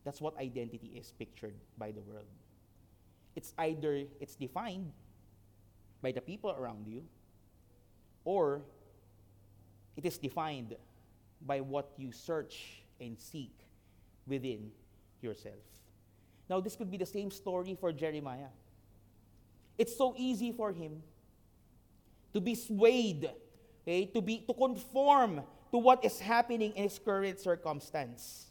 That's 0.04 0.20
what 0.20 0.38
identity 0.38 0.92
is 0.94 1.12
pictured 1.18 1.54
by 1.78 1.90
the 1.90 2.02
world. 2.02 2.28
It's 3.34 3.54
either 3.58 4.04
it's 4.20 4.36
defined 4.36 4.92
by 6.02 6.12
the 6.12 6.20
people 6.20 6.50
around 6.50 6.86
you 6.86 7.02
or 8.26 8.60
it 9.96 10.04
is 10.04 10.18
defined 10.18 10.76
by 11.46 11.60
what 11.60 11.92
you 11.96 12.12
search 12.12 12.82
and 13.00 13.18
seek 13.18 13.52
within 14.26 14.70
yourself. 15.22 15.64
Now, 16.48 16.60
this 16.60 16.76
could 16.76 16.90
be 16.90 16.98
the 16.98 17.06
same 17.06 17.30
story 17.30 17.76
for 17.80 17.90
Jeremiah. 17.92 18.52
It's 19.78 19.96
so 19.96 20.14
easy 20.16 20.52
for 20.52 20.72
him 20.72 21.02
to 22.34 22.40
be 22.40 22.54
swayed, 22.54 23.30
okay, 23.82 24.06
to 24.06 24.20
be 24.20 24.44
to 24.46 24.52
conform 24.52 25.40
to 25.72 25.78
what 25.78 26.04
is 26.04 26.20
happening 26.20 26.72
in 26.76 26.84
his 26.84 26.98
current 26.98 27.40
circumstance. 27.40 28.50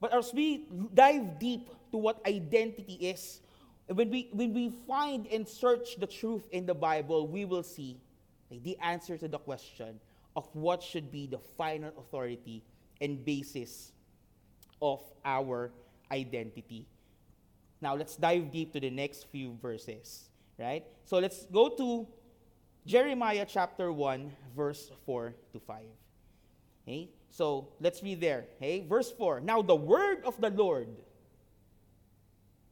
But 0.00 0.12
as 0.12 0.34
we 0.34 0.66
dive 0.92 1.38
deep 1.38 1.68
to 1.92 1.96
what 1.96 2.20
identity 2.26 2.94
is, 2.94 3.40
when 3.86 4.10
we, 4.10 4.28
when 4.32 4.52
we 4.52 4.70
find 4.88 5.26
and 5.28 5.46
search 5.46 5.96
the 6.00 6.06
truth 6.06 6.42
in 6.50 6.66
the 6.66 6.74
Bible, 6.74 7.28
we 7.28 7.44
will 7.44 7.62
see 7.62 8.00
the 8.50 8.76
answer 8.82 9.16
to 9.16 9.28
the 9.28 9.38
question 9.38 10.00
of 10.34 10.48
what 10.54 10.82
should 10.82 11.12
be 11.12 11.26
the 11.26 11.38
final 11.38 11.92
authority 11.96 12.64
and 13.00 13.24
basis 13.24 13.92
of 14.80 15.00
our 15.24 15.70
identity. 16.10 16.86
Now, 17.80 17.94
let's 17.94 18.16
dive 18.16 18.50
deep 18.52 18.72
to 18.72 18.80
the 18.80 18.90
next 18.90 19.28
few 19.30 19.56
verses, 19.60 20.28
right? 20.58 20.84
So 21.04 21.18
let's 21.18 21.46
go 21.46 21.68
to 21.68 22.06
Jeremiah 22.84 23.46
chapter 23.48 23.92
1, 23.92 24.32
verse 24.56 24.90
4 25.06 25.34
to 25.52 25.60
5. 25.60 25.84
Okay? 26.82 27.10
So 27.30 27.68
let's 27.80 28.02
read 28.02 28.20
there. 28.20 28.46
Okay? 28.56 28.84
Verse 28.88 29.10
4. 29.12 29.40
Now 29.40 29.62
the 29.62 29.76
word 29.76 30.24
of 30.24 30.40
the 30.40 30.50
Lord, 30.50 30.88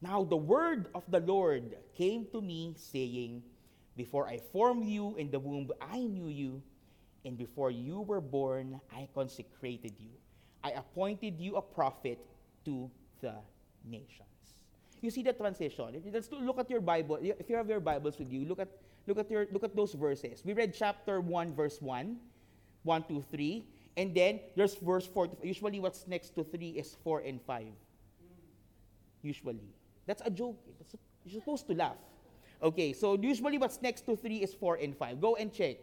now 0.02 0.24
the 0.24 0.36
word 0.36 0.88
of 0.94 1.04
the 1.08 1.20
Lord 1.20 1.76
came 1.96 2.26
to 2.32 2.42
me, 2.42 2.74
saying, 2.76 3.42
Before 3.96 4.26
I 4.26 4.38
formed 4.38 4.84
you 4.84 5.14
in 5.16 5.30
the 5.30 5.38
womb, 5.38 5.70
I 5.80 6.00
knew 6.00 6.28
you, 6.28 6.62
and 7.24 7.38
before 7.38 7.70
you 7.70 8.00
were 8.00 8.20
born, 8.20 8.80
I 8.90 9.06
consecrated 9.14 9.94
you. 10.00 10.10
I 10.64 10.70
appointed 10.70 11.38
you 11.38 11.56
a 11.56 11.62
prophet 11.62 12.18
to 12.64 12.90
the 13.20 13.34
nations. 13.84 14.26
You 15.00 15.10
see 15.10 15.22
the 15.22 15.32
transition. 15.32 16.02
Let's 16.12 16.30
look 16.32 16.58
at 16.58 16.68
your 16.68 16.80
Bible. 16.80 17.18
If 17.22 17.48
you 17.48 17.56
have 17.56 17.68
your 17.68 17.80
Bibles 17.80 18.18
with 18.18 18.32
you, 18.32 18.44
look 18.44 18.58
at 18.58 18.68
Look 19.10 19.18
at, 19.18 19.30
your, 19.30 19.48
look 19.50 19.64
at 19.64 19.74
those 19.74 19.92
verses. 19.94 20.42
We 20.44 20.52
read 20.52 20.72
chapter 20.72 21.20
1, 21.20 21.52
verse 21.52 21.82
1, 21.82 22.16
1, 22.84 23.04
2, 23.08 23.24
3. 23.28 23.66
And 23.96 24.14
then 24.14 24.38
there's 24.54 24.76
verse 24.76 25.04
4. 25.04 25.30
Usually 25.42 25.80
what's 25.80 26.06
next 26.06 26.30
to 26.36 26.44
3 26.44 26.68
is 26.78 26.96
4 27.02 27.20
and 27.26 27.42
5. 27.42 27.66
Usually. 29.22 29.74
That's 30.06 30.22
a 30.24 30.30
joke. 30.30 30.62
That's 30.78 30.94
a, 30.94 30.98
you're 31.24 31.40
supposed 31.40 31.66
to 31.66 31.74
laugh. 31.74 31.98
Okay, 32.62 32.92
so 32.92 33.18
usually 33.20 33.58
what's 33.58 33.82
next 33.82 34.06
to 34.06 34.14
3 34.14 34.36
is 34.36 34.54
4 34.54 34.76
and 34.76 34.96
5. 34.96 35.20
Go 35.20 35.34
and 35.34 35.52
check. 35.52 35.78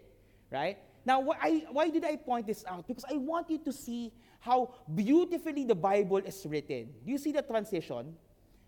Right? 0.50 0.78
Now, 1.06 1.20
why, 1.20 1.36
I, 1.42 1.66
why 1.72 1.90
did 1.90 2.06
I 2.06 2.16
point 2.16 2.48
this 2.48 2.64
out? 2.66 2.88
Because 2.88 3.04
I 3.12 3.18
want 3.18 3.50
you 3.50 3.58
to 3.60 3.74
see 3.74 4.14
how 4.40 4.74
beautifully 4.96 5.66
the 5.66 5.76
Bible 5.76 6.18
is 6.18 6.46
written. 6.48 6.88
Do 7.04 7.12
you 7.12 7.18
see 7.18 7.34
the 7.34 7.42
transition? 7.42 8.16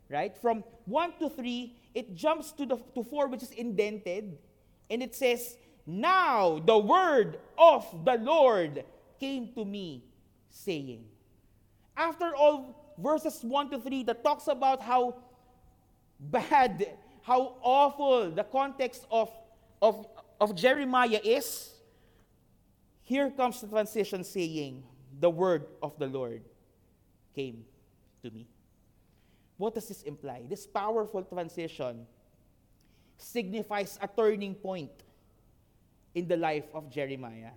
Right? 0.09 0.35
From 0.35 0.65
1 0.85 1.13
to 1.19 1.29
3, 1.29 1.75
it 1.93 2.15
jumps 2.15 2.51
to, 2.53 2.65
the, 2.65 2.77
to 2.95 3.03
4, 3.03 3.27
which 3.29 3.43
is 3.43 3.51
indented. 3.51 4.37
And 4.89 5.03
it 5.03 5.15
says, 5.15 5.57
Now 5.85 6.59
the 6.65 6.77
word 6.77 7.39
of 7.57 7.85
the 8.05 8.15
Lord 8.15 8.83
came 9.19 9.53
to 9.53 9.65
me, 9.65 10.03
saying. 10.49 11.05
After 11.95 12.35
all 12.35 12.93
verses 12.97 13.39
1 13.43 13.71
to 13.71 13.79
3 13.79 14.03
that 14.03 14.23
talks 14.23 14.47
about 14.47 14.81
how 14.81 15.15
bad, 16.19 16.95
how 17.21 17.55
awful 17.61 18.31
the 18.31 18.43
context 18.43 19.05
of, 19.11 19.29
of, 19.81 20.07
of 20.39 20.55
Jeremiah 20.55 21.19
is, 21.23 21.71
here 23.03 23.29
comes 23.31 23.61
the 23.61 23.67
transition 23.67 24.23
saying, 24.23 24.83
The 25.19 25.29
word 25.29 25.65
of 25.81 25.97
the 25.97 26.07
Lord 26.07 26.43
came 27.35 27.65
to 28.23 28.31
me. 28.31 28.47
What 29.57 29.73
does 29.73 29.87
this 29.87 30.03
imply? 30.03 30.43
This 30.47 30.65
powerful 30.67 31.23
transition 31.23 32.05
signifies 33.19 33.99
a 34.01 34.07
turning 34.07 34.55
point 34.55 34.91
in 36.15 36.27
the 36.27 36.37
life 36.37 36.65
of 36.73 36.89
Jeremiah. 36.89 37.51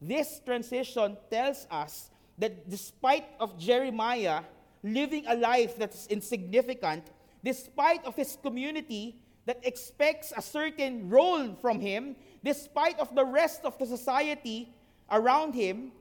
This 0.00 0.40
transition 0.44 1.16
tells 1.30 1.66
us 1.70 2.10
that 2.38 2.68
despite 2.68 3.26
of 3.40 3.58
Jeremiah 3.58 4.42
living 4.82 5.24
a 5.26 5.34
life 5.34 5.76
that's 5.76 6.06
insignificant, 6.06 7.10
despite 7.42 8.04
of 8.04 8.14
his 8.14 8.36
community 8.42 9.16
that 9.46 9.58
expects 9.64 10.32
a 10.36 10.42
certain 10.42 11.08
role 11.08 11.54
from 11.60 11.80
him, 11.80 12.14
despite 12.44 12.98
of 13.00 13.14
the 13.14 13.24
rest 13.24 13.64
of 13.64 13.78
the 13.78 13.86
society 13.86 14.72
around 15.10 15.54
him 15.54 15.92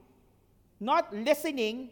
not 0.79 1.13
listening, 1.13 1.91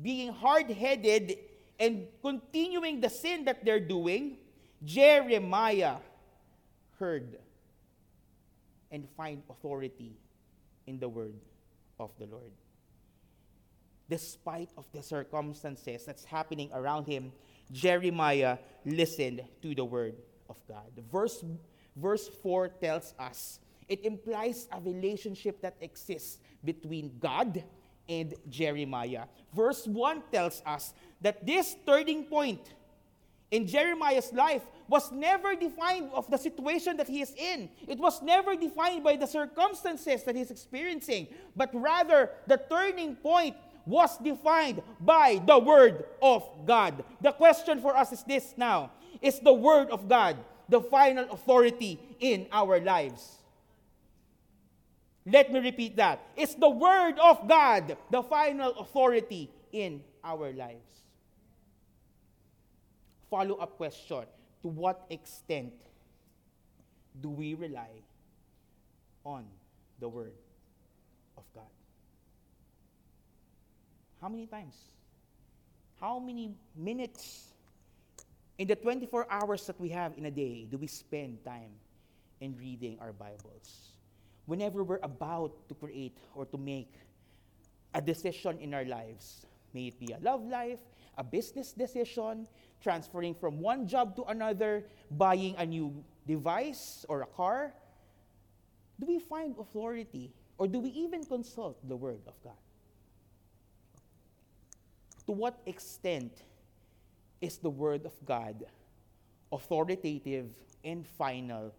being 0.00 0.32
hard-headed 0.32 1.36
and 1.78 2.08
continuing 2.22 3.00
the 3.00 3.10
sin 3.10 3.44
that 3.44 3.64
they're 3.64 3.80
doing, 3.80 4.38
Jeremiah 4.84 5.96
heard 6.98 7.38
and 8.90 9.08
find 9.16 9.42
authority 9.48 10.12
in 10.86 10.98
the 10.98 11.08
word 11.08 11.34
of 11.98 12.10
the 12.18 12.26
Lord. 12.26 12.52
Despite 14.08 14.68
of 14.76 14.84
the 14.92 15.02
circumstances 15.02 16.04
that's 16.04 16.24
happening 16.24 16.70
around 16.74 17.06
him, 17.06 17.32
Jeremiah 17.70 18.58
listened 18.84 19.42
to 19.62 19.74
the 19.74 19.84
word 19.84 20.14
of 20.50 20.60
God. 20.68 20.90
Verse, 21.10 21.44
verse 21.96 22.28
4 22.42 22.68
tells 22.68 23.14
us 23.18 23.60
it 23.88 24.04
implies 24.04 24.68
a 24.72 24.80
relationship 24.80 25.60
that 25.62 25.76
exists 25.80 26.38
between 26.64 27.12
God 27.18 27.64
and 28.08 28.34
Jeremiah. 28.48 29.24
Verse 29.54 29.86
1 29.86 30.22
tells 30.30 30.62
us 30.66 30.92
that 31.20 31.46
this 31.46 31.76
turning 31.86 32.24
point 32.24 32.60
in 33.52 33.66
Jeremiah's 33.66 34.32
life 34.32 34.62
was 34.88 35.12
never 35.12 35.54
defined 35.54 36.10
of 36.12 36.28
the 36.28 36.38
situation 36.38 36.96
that 36.96 37.06
he 37.06 37.20
is 37.20 37.32
in. 37.36 37.68
It 37.86 37.98
was 37.98 38.20
never 38.22 38.56
defined 38.56 39.04
by 39.04 39.16
the 39.16 39.26
circumstances 39.26 40.24
that 40.24 40.34
he's 40.34 40.50
experiencing, 40.50 41.28
but 41.54 41.70
rather 41.72 42.30
the 42.48 42.56
turning 42.68 43.14
point 43.14 43.54
was 43.84 44.16
defined 44.18 44.82
by 45.00 45.40
the 45.46 45.58
word 45.58 46.04
of 46.22 46.42
God. 46.66 47.04
The 47.20 47.32
question 47.32 47.80
for 47.80 47.94
us 47.94 48.10
is 48.12 48.24
this 48.24 48.54
now. 48.56 48.90
Is 49.20 49.38
the 49.38 49.52
word 49.52 49.90
of 49.90 50.08
God 50.08 50.38
the 50.68 50.80
final 50.80 51.28
authority 51.30 52.00
in 52.20 52.46
our 52.52 52.80
lives? 52.80 53.36
Let 55.26 55.52
me 55.52 55.60
repeat 55.60 55.96
that. 55.96 56.20
It's 56.36 56.54
the 56.54 56.70
word 56.70 57.18
of 57.18 57.46
God, 57.46 57.96
the 58.10 58.22
final 58.22 58.72
authority 58.80 59.50
in 59.72 60.02
our 60.24 60.52
lives 60.52 61.01
follow 63.32 63.56
up 63.56 63.80
question 63.80 64.28
To 64.60 64.68
what 64.68 65.08
extent 65.08 65.72
do 67.16 67.32
we 67.32 67.54
rely 67.54 68.04
on 69.24 69.48
the 69.98 70.06
Word 70.06 70.36
of 71.40 71.44
God? 71.56 71.72
How 74.20 74.28
many 74.28 74.46
times? 74.46 74.76
How 75.98 76.20
many 76.20 76.52
minutes 76.76 77.48
in 78.58 78.68
the 78.68 78.76
24 78.76 79.26
hours 79.32 79.66
that 79.66 79.80
we 79.80 79.88
have 79.88 80.12
in 80.18 80.26
a 80.26 80.30
day 80.30 80.68
do 80.70 80.76
we 80.76 80.86
spend 80.86 81.42
time 81.42 81.72
in 82.40 82.54
reading 82.60 82.98
our 83.00 83.12
Bibles? 83.12 83.96
Whenever 84.44 84.84
we're 84.84 85.02
about 85.02 85.56
to 85.68 85.74
create 85.74 86.18
or 86.34 86.44
to 86.44 86.58
make 86.58 86.92
a 87.94 88.02
decision 88.02 88.58
in 88.58 88.74
our 88.74 88.84
lives, 88.84 89.46
may 89.72 89.88
it 89.88 89.98
be 89.98 90.12
a 90.12 90.18
love 90.20 90.44
life, 90.44 90.80
a 91.16 91.24
business 91.24 91.72
decision, 91.72 92.46
transferring 92.82 93.34
from 93.34 93.60
one 93.60 93.86
job 93.86 94.16
to 94.16 94.24
another, 94.24 94.84
buying 95.10 95.54
a 95.58 95.66
new 95.66 96.04
device 96.26 97.06
or 97.08 97.22
a 97.22 97.26
car? 97.26 97.72
Do 99.00 99.06
we 99.06 99.18
find 99.18 99.54
authority 99.58 100.32
or 100.58 100.68
do 100.68 100.78
we 100.78 100.90
even 100.90 101.24
consult 101.24 101.76
the 101.88 101.96
Word 101.96 102.20
of 102.26 102.34
God? 102.44 102.60
To 105.26 105.32
what 105.32 105.60
extent 105.66 106.42
is 107.40 107.58
the 107.58 107.70
Word 107.70 108.06
of 108.06 108.12
God 108.24 108.64
authoritative 109.52 110.46
and 110.84 111.06
final 111.06 111.74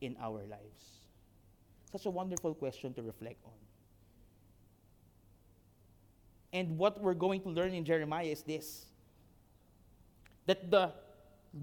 in 0.00 0.16
our 0.20 0.44
lives? 0.46 1.06
Such 1.92 2.06
a 2.06 2.10
wonderful 2.10 2.54
question 2.54 2.92
to 2.94 3.02
reflect 3.02 3.44
on. 3.44 3.52
And 6.52 6.76
what 6.76 7.00
we're 7.00 7.14
going 7.14 7.40
to 7.42 7.50
learn 7.50 7.72
in 7.72 7.84
Jeremiah 7.84 8.26
is 8.26 8.42
this 8.42 8.87
that 10.48 10.70
the 10.70 10.90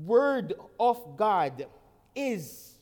Word 0.06 0.54
of 0.80 1.18
God 1.18 1.66
is 2.16 2.76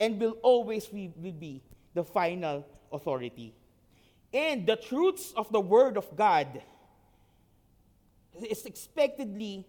and 0.00 0.18
will 0.18 0.36
always 0.42 0.86
be, 0.86 1.12
will 1.16 1.32
be 1.32 1.62
the 1.94 2.02
final 2.02 2.66
authority. 2.90 3.54
And 4.32 4.66
the 4.66 4.76
truths 4.76 5.32
of 5.36 5.52
the 5.52 5.60
Word 5.60 5.98
of 5.98 6.16
God 6.16 6.62
is 8.48 8.64
expectedly, 8.64 9.66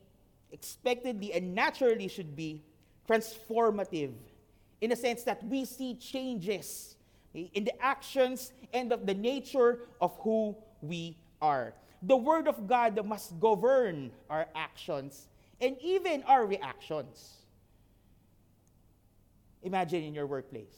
expectedly 0.52 1.34
and 1.34 1.54
naturally 1.54 2.08
should 2.08 2.34
be 2.34 2.63
transformative 3.08 4.13
in 4.80 4.89
the 4.89 4.96
sense 4.96 5.24
that 5.24 5.46
we 5.46 5.65
see 5.65 5.96
changes 5.96 6.96
in 7.34 7.65
the 7.65 7.84
actions 7.84 8.54
and 8.74 8.93
of 8.93 9.06
the 9.06 9.13
nature 9.13 9.80
of 10.00 10.15
who 10.19 10.56
we 10.82 11.17
are. 11.41 11.74
The 12.02 12.15
Word 12.15 12.48
of 12.48 12.67
God 12.67 13.06
must 13.06 13.38
govern 13.41 14.12
our 14.30 14.48
actions 14.56 15.28
and 15.63 15.78
even 15.82 16.23
our 16.23 16.45
reactions. 16.45 17.39
Imagine 19.63 20.04
in 20.04 20.13
your 20.13 20.28
workplace. 20.28 20.76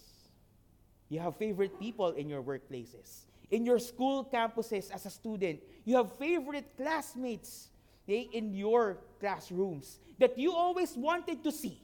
You 1.10 1.20
have 1.20 1.36
favorite 1.38 1.80
people 1.80 2.12
in 2.12 2.30
your 2.30 2.44
workplaces. 2.44 3.26
In 3.50 3.66
your 3.66 3.80
school 3.80 4.30
campuses 4.32 4.92
as 4.92 5.06
a 5.06 5.10
student, 5.10 5.60
you 5.86 5.96
have 5.98 6.14
favorite 6.18 6.78
classmates 6.78 7.70
okay, 8.06 8.30
in 8.32 8.54
your 8.54 8.98
classrooms 9.20 10.00
that 10.20 10.38
you 10.38 10.54
always 10.54 10.94
wanted 10.96 11.44
to 11.44 11.52
see. 11.52 11.82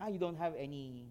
Ah, 0.00 0.08
you 0.08 0.18
don't 0.18 0.36
have 0.36 0.54
any 0.58 1.06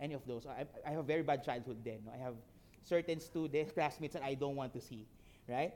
any 0.00 0.14
of 0.14 0.24
those. 0.26 0.46
I, 0.46 0.64
I 0.86 0.90
have 0.90 1.00
a 1.00 1.02
very 1.02 1.22
bad 1.22 1.44
childhood 1.44 1.78
then. 1.84 1.98
I 2.14 2.16
have 2.16 2.34
certain 2.82 3.20
students, 3.20 3.72
classmates 3.74 4.14
that 4.14 4.22
I 4.22 4.34
don't 4.34 4.56
want 4.56 4.72
to 4.72 4.80
see, 4.80 5.06
right? 5.46 5.74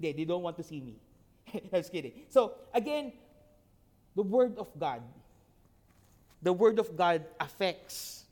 They, 0.00 0.12
they 0.12 0.24
don't 0.24 0.42
want 0.42 0.56
to 0.56 0.64
see 0.64 0.80
me. 0.80 0.96
I 1.72 1.76
was 1.76 1.88
kidding. 1.88 2.12
So, 2.28 2.54
again, 2.74 3.12
the 4.14 4.22
Word 4.22 4.58
of 4.58 4.68
God, 4.78 5.02
the 6.42 6.52
Word 6.52 6.78
of 6.78 6.96
God 6.96 7.24
affects 7.38 8.24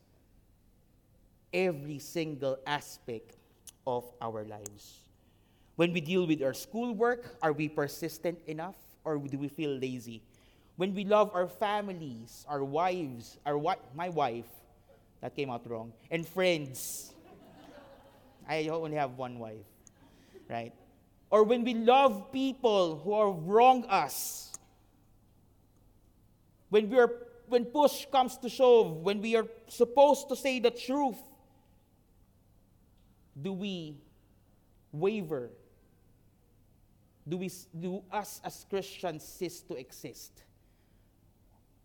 every 1.52 1.98
single 1.98 2.58
aspect 2.66 3.36
of 3.86 4.04
our 4.20 4.44
lives. 4.44 5.00
When 5.76 5.92
we 5.92 6.00
deal 6.00 6.26
with 6.26 6.42
our 6.42 6.54
schoolwork, 6.54 7.36
are 7.40 7.52
we 7.52 7.68
persistent 7.68 8.38
enough 8.46 8.76
or 9.04 9.16
do 9.18 9.38
we 9.38 9.48
feel 9.48 9.70
lazy? 9.70 10.22
When 10.76 10.94
we 10.94 11.04
love 11.04 11.30
our 11.34 11.48
families, 11.48 12.44
our 12.48 12.62
wives, 12.62 13.38
our 13.46 13.54
wi- 13.54 13.82
my 13.94 14.08
wife, 14.08 14.46
that 15.20 15.34
came 15.34 15.50
out 15.50 15.68
wrong, 15.68 15.92
and 16.10 16.26
friends. 16.26 17.12
I 18.48 18.68
only 18.68 18.96
have 18.96 19.16
one 19.18 19.38
wife, 19.38 19.66
right? 20.48 20.72
Or 21.30 21.44
when 21.44 21.64
we 21.64 21.74
love 21.74 22.32
people 22.32 23.00
who 23.04 23.12
are 23.12 23.30
wrong 23.30 23.84
us, 23.86 24.52
when 26.70 26.88
we 26.88 26.98
are 26.98 27.12
when 27.48 27.64
push 27.64 28.06
comes 28.12 28.36
to 28.38 28.48
shove, 28.48 28.98
when 28.98 29.20
we 29.20 29.34
are 29.36 29.46
supposed 29.68 30.28
to 30.28 30.36
say 30.36 30.60
the 30.60 30.70
truth, 30.70 31.18
do 33.40 33.52
we 33.52 33.96
waver? 34.92 35.50
Do, 37.26 37.36
we, 37.36 37.50
do 37.78 38.02
us 38.10 38.40
as 38.44 38.64
Christians 38.68 39.24
cease 39.24 39.60
to 39.62 39.74
exist? 39.74 40.44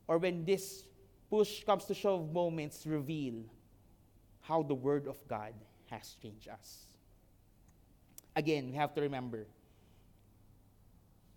Or 0.08 0.18
when 0.18 0.46
this 0.46 0.84
push 1.30 1.64
comes 1.64 1.86
to 1.86 1.94
shove 1.94 2.32
moments 2.32 2.86
reveal 2.86 3.44
how 4.42 4.64
the 4.64 4.76
Word 4.76 5.08
of 5.08 5.18
God 5.28 5.54
has 5.90 6.16
changed 6.22 6.48
us? 6.48 6.93
Again, 8.36 8.72
we 8.72 8.76
have 8.78 8.94
to 8.96 9.02
remember 9.02 9.46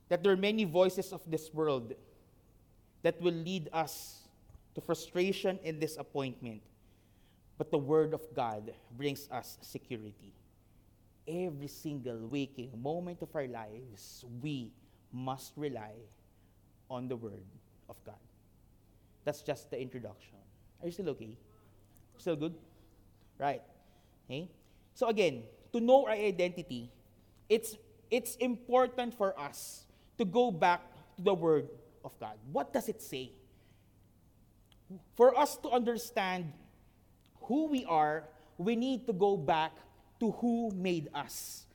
that 0.08 0.22
there 0.22 0.32
are 0.32 0.36
many 0.36 0.64
voices 0.64 1.12
of 1.12 1.20
this 1.26 1.52
world 1.52 1.94
that 3.02 3.20
will 3.20 3.34
lead 3.34 3.68
us 3.72 4.28
to 4.74 4.80
frustration 4.80 5.58
and 5.64 5.80
disappointment. 5.80 6.62
But 7.58 7.70
the 7.70 7.78
Word 7.78 8.14
of 8.14 8.22
God 8.34 8.72
brings 8.96 9.28
us 9.30 9.58
security. 9.62 10.32
Every 11.26 11.68
single 11.68 12.28
waking 12.28 12.70
moment 12.80 13.22
of 13.22 13.34
our 13.34 13.48
lives, 13.48 14.24
we 14.42 14.72
must 15.12 15.52
rely 15.56 15.94
on 16.90 17.08
the 17.08 17.16
Word 17.16 17.46
of 17.88 17.96
God. 18.04 18.20
That's 19.24 19.42
just 19.42 19.70
the 19.70 19.80
introduction. 19.80 20.36
Are 20.80 20.86
you 20.86 20.92
still 20.92 21.08
okay? 21.10 21.36
Still 22.18 22.36
good? 22.36 22.54
Right. 23.38 23.62
Okay? 24.28 24.48
So 24.94 25.08
again, 25.08 25.42
to 25.76 25.84
know 25.84 26.06
our 26.06 26.16
identity, 26.16 26.90
it's, 27.48 27.76
it's 28.10 28.36
important 28.36 29.12
for 29.12 29.38
us 29.38 29.84
to 30.16 30.24
go 30.24 30.50
back 30.50 30.80
to 31.16 31.22
the 31.22 31.34
Word 31.34 31.68
of 32.02 32.18
God. 32.18 32.40
What 32.50 32.72
does 32.72 32.88
it 32.88 33.02
say? 33.02 33.32
For 35.16 35.36
us 35.36 35.56
to 35.58 35.68
understand 35.68 36.52
who 37.42 37.68
we 37.68 37.84
are, 37.84 38.24
we 38.56 38.74
need 38.74 39.06
to 39.06 39.12
go 39.12 39.36
back 39.36 39.72
to 40.20 40.30
who 40.40 40.70
made 40.72 41.08
us. 41.12 41.66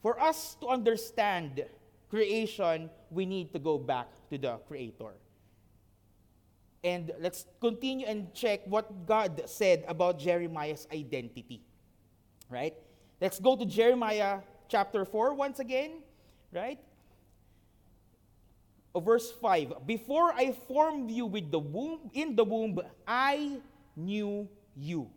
For 0.00 0.20
us 0.20 0.56
to 0.60 0.68
understand 0.68 1.64
creation, 2.08 2.88
we 3.10 3.26
need 3.26 3.52
to 3.52 3.58
go 3.58 3.78
back 3.78 4.06
to 4.30 4.38
the 4.38 4.58
Creator. 4.68 5.18
And 6.84 7.10
let's 7.18 7.46
continue 7.60 8.06
and 8.06 8.32
check 8.32 8.60
what 8.64 9.06
God 9.06 9.42
said 9.46 9.84
about 9.88 10.20
Jeremiah's 10.20 10.86
identity. 10.92 11.60
Right? 12.48 12.74
Let's 13.20 13.38
go 13.38 13.54
to 13.54 13.66
Jeremiah 13.66 14.40
chapter 14.68 15.04
4 15.04 15.34
once 15.34 15.58
again. 15.58 16.00
Right? 16.52 16.78
Uh, 18.94 19.00
verse 19.00 19.30
5 19.30 19.86
Before 19.86 20.32
I 20.32 20.52
formed 20.66 21.10
you 21.10 21.26
with 21.26 21.50
the 21.50 21.58
womb, 21.58 22.10
in 22.14 22.34
the 22.34 22.44
womb, 22.44 22.80
I 23.06 23.60
knew 23.94 24.48
you. 24.74 25.10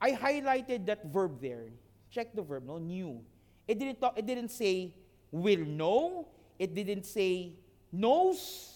I 0.00 0.12
highlighted 0.12 0.86
that 0.86 1.06
verb 1.10 1.40
there. 1.40 1.72
Check 2.10 2.34
the 2.34 2.42
verb, 2.42 2.66
no? 2.66 2.78
Knew. 2.78 3.24
It 3.66 3.78
didn't, 3.78 4.00
talk, 4.00 4.18
it 4.18 4.26
didn't 4.26 4.50
say 4.50 4.94
will 5.32 5.64
know. 5.64 6.28
It 6.58 6.74
didn't 6.74 7.04
say 7.04 7.54
knows. 7.90 8.72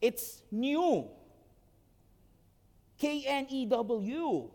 It's 0.00 0.42
knew. 0.50 1.10
K 2.96 3.24
N 3.26 3.46
E 3.50 3.66
W. 3.66 4.50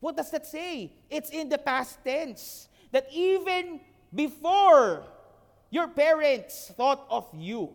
What 0.00 0.16
does 0.16 0.30
that 0.30 0.46
say? 0.46 0.92
It's 1.10 1.30
in 1.30 1.48
the 1.48 1.58
past 1.58 1.98
tense. 2.04 2.68
That 2.92 3.06
even 3.12 3.80
before 4.14 5.04
your 5.70 5.88
parents 5.88 6.72
thought 6.76 7.06
of 7.10 7.28
you. 7.34 7.70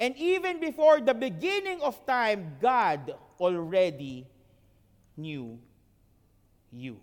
And 0.00 0.16
even 0.16 0.60
before 0.60 1.00
the 1.00 1.14
beginning 1.14 1.82
of 1.82 1.98
time, 2.06 2.56
God 2.60 3.14
already 3.40 4.26
knew 5.16 5.58
you. 6.70 7.00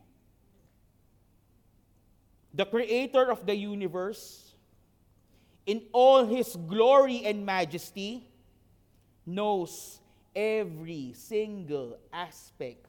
The 2.53 2.65
creator 2.65 3.29
of 3.29 3.45
the 3.45 3.53
universe, 3.53 4.55
in 5.65 5.83
all 5.91 6.25
his 6.25 6.55
glory 6.55 7.25
and 7.25 7.45
majesty, 7.45 8.23
knows 9.25 9.99
every 10.33 11.11
single 11.13 11.99
aspect 12.13 12.87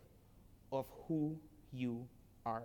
of 0.73 0.87
who 1.07 1.37
you 1.73 2.07
are. 2.45 2.63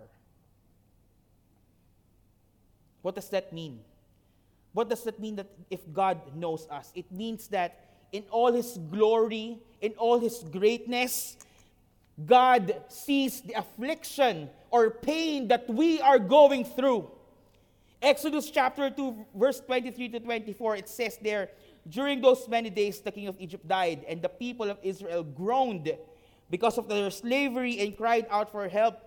What 3.02 3.14
does 3.14 3.28
that 3.30 3.52
mean? 3.52 3.80
What 4.72 4.88
does 4.88 5.04
that 5.04 5.20
mean 5.20 5.36
that 5.36 5.48
if 5.70 5.80
God 5.92 6.34
knows 6.34 6.66
us? 6.70 6.92
It 6.94 7.10
means 7.12 7.48
that 7.48 7.90
in 8.12 8.24
all 8.30 8.52
His 8.52 8.78
glory, 8.90 9.58
in 9.80 9.92
all 9.98 10.18
His 10.18 10.44
greatness, 10.50 11.36
God 12.24 12.76
sees 12.88 13.40
the 13.40 13.54
affliction 13.54 14.48
or 14.70 14.90
pain 14.90 15.48
that 15.48 15.68
we 15.68 16.00
are 16.00 16.18
going 16.18 16.64
through. 16.64 17.10
Exodus 18.00 18.50
chapter 18.50 18.90
2, 18.90 19.26
verse 19.34 19.60
23 19.60 20.08
to 20.10 20.20
24, 20.20 20.76
it 20.76 20.88
says 20.88 21.18
there, 21.22 21.50
During 21.88 22.20
those 22.20 22.48
many 22.48 22.70
days, 22.70 23.00
the 23.00 23.12
king 23.12 23.28
of 23.28 23.36
Egypt 23.38 23.66
died, 23.66 24.04
and 24.08 24.20
the 24.20 24.28
people 24.28 24.68
of 24.68 24.78
Israel 24.82 25.22
groaned 25.22 25.92
because 26.52 26.76
of 26.76 26.86
their 26.86 27.10
slavery 27.10 27.80
and 27.80 27.96
cried 27.96 28.26
out 28.30 28.52
for 28.52 28.68
help. 28.68 29.00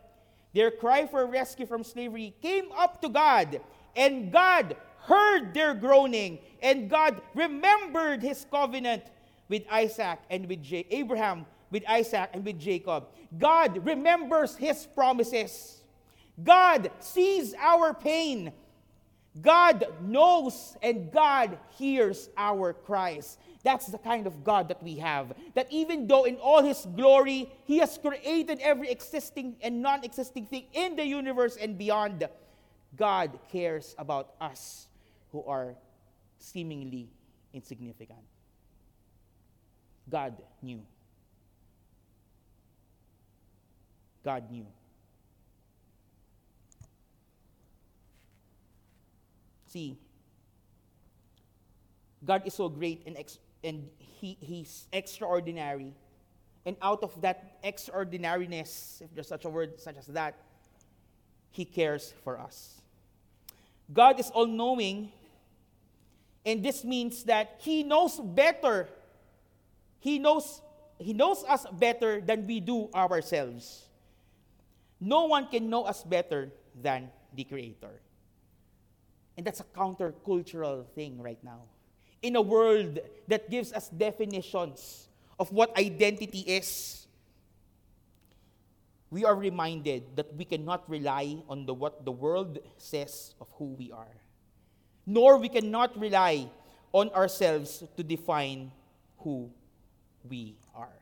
Their 0.54 0.72
cry 0.72 1.06
for 1.06 1.26
rescue 1.28 1.68
from 1.68 1.84
slavery 1.84 2.34
came 2.42 2.72
up 2.76 3.00
to 3.04 3.10
God, 3.10 3.62
and 3.96 4.32
God 4.32 4.76
heard 5.04 5.54
their 5.54 5.76
groaning, 5.76 6.40
and 6.62 6.90
God 6.90 7.22
remembered 7.36 8.24
his 8.24 8.48
covenant 8.50 9.04
with 9.48 9.64
Isaac 9.72 10.20
and 10.32 10.50
with 10.50 10.64
J- 10.64 10.88
Abraham, 10.90 11.46
with 11.70 11.84
Isaac 11.88 12.32
and 12.34 12.44
with 12.44 12.60
Jacob. 12.60 13.06
God 13.38 13.86
remembers 13.86 14.58
his 14.58 14.88
promises. 14.88 15.84
God 16.44 16.90
sees 17.00 17.54
our 17.60 17.94
pain. 17.94 18.52
God 19.40 19.86
knows 20.02 20.78
and 20.82 21.12
God 21.12 21.60
hears 21.78 22.30
our 22.38 22.74
cries. 22.74 23.38
That's 23.66 23.88
the 23.88 23.98
kind 23.98 24.28
of 24.28 24.44
God 24.44 24.68
that 24.70 24.84
we 24.84 24.98
have. 24.98 25.34
That 25.56 25.66
even 25.72 26.06
though 26.06 26.26
in 26.26 26.36
all 26.36 26.62
His 26.62 26.86
glory, 26.96 27.50
He 27.66 27.80
has 27.80 27.98
created 27.98 28.60
every 28.62 28.92
existing 28.92 29.56
and 29.60 29.82
non 29.82 30.04
existing 30.04 30.46
thing 30.46 30.66
in 30.72 30.96
the 30.96 31.04
universe 31.04 31.58
and 31.58 31.76
beyond, 31.76 32.30
God 32.96 33.40
cares 33.52 33.96
about 33.98 34.36
us 34.40 34.88
who 35.32 35.44
are 35.46 35.74
seemingly 36.38 37.10
insignificant. 37.54 38.20
God 40.08 40.36
knew. 40.62 40.82
God 44.24 44.52
knew. 44.52 44.68
See, 49.66 49.98
God 52.24 52.44
is 52.46 52.54
so 52.54 52.70
great 52.70 53.02
and, 53.08 53.18
ex- 53.18 53.40
and 53.66 53.90
he, 53.98 54.38
He's 54.40 54.88
extraordinary. 54.94 55.94
And 56.66 56.78
out 56.82 57.04
of 57.04 57.20
that 57.22 57.58
extraordinariness, 57.64 59.02
if 59.04 59.14
there's 59.14 59.28
such 59.28 59.46
a 59.46 59.50
word 59.50 59.80
such 59.80 59.98
as 59.98 60.08
that, 60.08 60.36
He 61.52 61.66
cares 61.66 62.14
for 62.24 62.40
us. 62.40 62.82
God 63.92 64.20
is 64.20 64.30
all 64.32 64.48
knowing 64.48 65.12
and 66.46 66.64
this 66.64 66.86
means 66.86 67.24
that 67.24 67.58
He 67.60 67.84
knows 67.84 68.20
better. 68.20 68.88
He 70.00 70.20
knows, 70.20 70.62
he 71.00 71.14
knows 71.14 71.44
us 71.44 71.66
better 71.74 72.22
than 72.22 72.46
we 72.46 72.60
do 72.60 72.90
ourselves. 72.94 73.90
No 75.02 75.26
one 75.26 75.48
can 75.48 75.68
know 75.68 75.84
us 75.84 76.04
better 76.04 76.52
than 76.80 77.10
the 77.34 77.44
Creator. 77.44 78.00
And 79.36 79.46
that's 79.46 79.60
a 79.60 79.64
countercultural 79.64 80.86
thing 80.94 81.20
right 81.20 81.44
now. 81.44 81.64
In 82.26 82.36
a 82.36 82.42
world 82.42 82.98
that 83.28 83.54
gives 83.54 83.70
us 83.70 83.90
definitions 83.90 85.10
of 85.38 85.52
what 85.54 85.78
identity 85.78 86.42
is, 86.42 87.06
we 89.12 89.24
are 89.26 89.36
reminded 89.36 90.18
that 90.18 90.34
we 90.34 90.46
cannot 90.46 90.90
rely 90.90 91.38
on 91.48 91.70
the, 91.70 91.74
what 91.74 92.04
the 92.04 92.12
world 92.12 92.58
says 92.78 93.36
of 93.40 93.48
who 93.62 93.78
we 93.78 93.92
are 93.92 94.26
nor 95.06 95.38
we 95.38 95.50
cannot 95.50 95.98
rely 96.00 96.50
on 96.92 97.10
ourselves 97.10 97.84
to 97.96 98.04
define 98.04 98.72
who 99.20 99.50
we 100.28 100.58
are. 100.74 100.98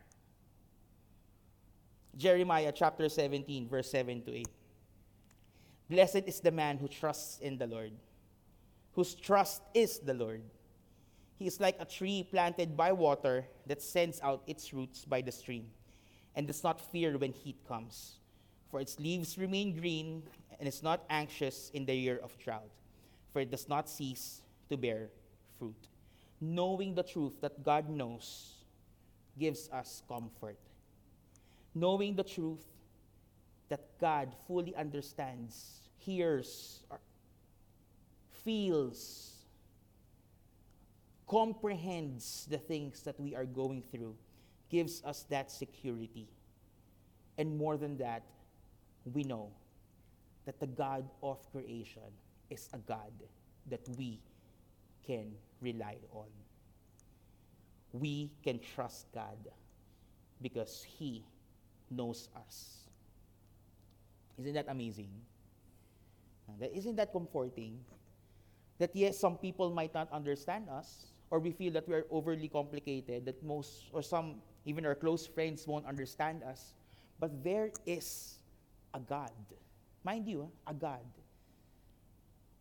Jeremiah 2.18 2.72
chapter 2.76 3.08
17, 3.10 3.68
verse 3.68 3.90
7 3.90 4.22
to 4.24 4.36
8. 4.36 4.48
Blessed 5.90 6.24
is 6.28 6.40
the 6.40 6.52
man 6.52 6.78
who 6.78 6.88
trusts 6.88 7.40
in 7.40 7.58
the 7.58 7.68
Lord, 7.68 7.92
whose 8.94 9.16
trust 9.16 9.62
is 9.74 10.00
the 10.00 10.14
Lord. 10.14 10.42
He 11.36 11.48
is 11.48 11.60
like 11.60 11.78
a 11.80 11.86
tree 11.86 12.28
planted 12.30 12.78
by 12.78 12.92
water 12.92 13.46
that 13.68 13.82
sends 13.82 14.22
out 14.22 14.44
its 14.48 14.74
roots 14.74 15.06
by 15.06 15.22
the 15.22 15.32
stream 15.32 15.68
and 16.36 16.48
does 16.48 16.64
not 16.64 16.80
fear 16.80 17.18
when 17.18 17.34
heat 17.34 17.58
comes, 17.68 18.18
for 18.70 18.80
its 18.80 19.00
leaves 19.00 19.38
remain 19.38 19.80
green 19.80 20.24
and 20.60 20.68
is 20.68 20.84
not 20.84 21.04
anxious 21.10 21.72
in 21.74 21.86
the 21.86 21.94
year 21.94 22.20
of 22.24 22.38
drought 22.38 22.70
for 23.34 23.42
it 23.42 23.50
does 23.50 23.68
not 23.68 23.90
cease 23.90 24.42
to 24.70 24.78
bear 24.78 25.10
fruit. 25.58 25.88
Knowing 26.40 26.94
the 26.94 27.04
truth 27.04 27.42
that 27.42 27.64
God 27.64 27.90
knows 27.90 28.54
gives 29.40 29.68
us 29.70 30.04
comfort. 30.08 30.60
Knowing 31.74 32.16
the 32.16 32.24
truth 32.24 32.64
that 33.70 33.82
God 34.00 34.36
fully 34.46 34.76
understands, 34.76 35.90
hears, 35.98 36.84
feels, 38.46 39.33
comprehends 41.34 42.46
the 42.48 42.60
things 42.60 43.02
that 43.02 43.20
we 43.20 43.34
are 43.34 43.46
going 43.46 43.82
through, 43.92 44.16
gives 44.70 45.04
us 45.04 45.26
that 45.32 45.50
security. 45.50 46.28
And 47.40 47.58
more 47.58 47.76
than 47.76 47.98
that, 47.98 48.22
we 49.12 49.24
know 49.24 49.50
that 50.46 50.60
the 50.60 50.68
God 50.68 51.10
of 51.24 51.40
creation 51.52 52.14
is 52.52 52.70
a 52.72 52.78
God 52.78 53.12
that 53.72 53.82
we 53.98 54.20
can 55.08 55.34
rely 55.60 55.98
on. 56.12 56.30
We 57.94 58.30
can 58.44 58.60
trust 58.76 59.08
God 59.12 59.50
because 60.40 60.86
He 60.86 61.24
knows 61.90 62.30
us. 62.36 62.86
Isn't 64.38 64.54
that 64.54 64.68
amazing? 64.70 65.10
Isn't 66.62 66.96
that 66.98 67.12
comforting? 67.12 67.80
That 68.78 68.96
yes, 68.96 69.18
some 69.18 69.38
people 69.38 69.72
might 69.72 69.96
not 69.96 70.12
understand 70.12 70.70
us, 70.70 71.08
or 71.34 71.40
we 71.40 71.52
feel 71.52 71.74
that 71.74 71.90
we 71.90 71.96
are 71.96 72.06
overly 72.12 72.48
complicated, 72.48 73.26
that 73.26 73.42
most, 73.42 73.90
or 73.92 74.04
some, 74.04 74.36
even 74.66 74.86
our 74.86 74.94
close 74.94 75.26
friends 75.26 75.66
won't 75.66 75.84
understand 75.88 76.44
us. 76.44 76.76
But 77.20 77.44
there 77.44 77.72
is 77.88 78.36
a 78.94 79.00
God, 79.00 79.32
mind 80.04 80.28
you, 80.28 80.52
ah, 80.68 80.70
a 80.70 80.74
God 80.76 81.02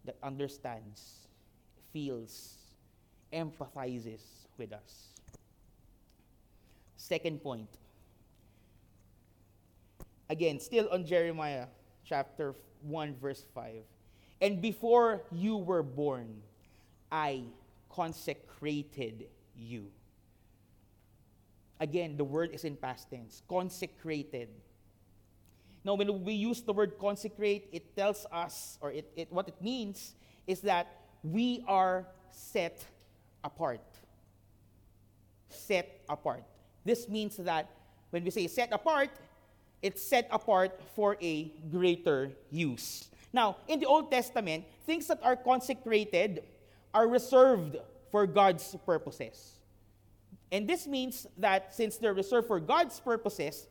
that 0.06 0.16
understands, 0.22 1.28
feels, 1.92 2.56
empathizes 3.30 4.22
with 4.56 4.72
us. 4.72 5.20
Second 6.96 7.42
point. 7.42 7.68
Again, 10.30 10.58
still 10.58 10.88
on 10.90 11.04
Jeremiah 11.04 11.66
chapter 12.06 12.54
1, 12.80 13.16
verse 13.20 13.44
5. 13.54 13.84
And 14.40 14.62
before 14.62 15.24
you 15.30 15.58
were 15.58 15.82
born, 15.82 16.40
I 17.10 17.42
consecrated 17.94 19.26
you. 19.56 19.86
Again, 21.80 22.16
the 22.16 22.24
word 22.24 22.50
is 22.52 22.64
in 22.64 22.76
past 22.76 23.10
tense 23.10 23.42
consecrated. 23.48 24.48
Now, 25.84 25.94
when 25.94 26.24
we 26.24 26.34
use 26.34 26.62
the 26.62 26.72
word 26.72 26.96
consecrate, 26.98 27.68
it 27.72 27.96
tells 27.96 28.24
us, 28.30 28.78
or 28.80 28.92
it, 28.92 29.10
it, 29.16 29.32
what 29.32 29.48
it 29.48 29.60
means 29.60 30.14
is 30.46 30.60
that 30.60 30.86
we 31.24 31.64
are 31.66 32.06
set 32.30 32.84
apart. 33.42 33.80
Set 35.48 36.02
apart. 36.08 36.44
This 36.84 37.08
means 37.08 37.36
that 37.38 37.68
when 38.10 38.22
we 38.22 38.30
say 38.30 38.46
set 38.46 38.72
apart, 38.72 39.10
it's 39.82 40.00
set 40.00 40.28
apart 40.30 40.80
for 40.94 41.16
a 41.20 41.52
greater 41.70 42.30
use. 42.50 43.08
Now, 43.32 43.56
in 43.66 43.80
the 43.80 43.86
Old 43.86 44.10
Testament, 44.10 44.64
things 44.86 45.08
that 45.08 45.18
are 45.22 45.34
consecrated 45.34 46.44
are 46.94 47.08
reserved 47.08 47.76
for 48.10 48.26
God's 48.26 48.76
purposes. 48.84 49.58
And 50.50 50.68
this 50.68 50.86
means 50.86 51.26
that 51.38 51.74
since 51.74 51.96
they're 51.96 52.14
reserved 52.14 52.46
for 52.46 52.60
God's 52.60 53.00
purposes, 53.00 53.66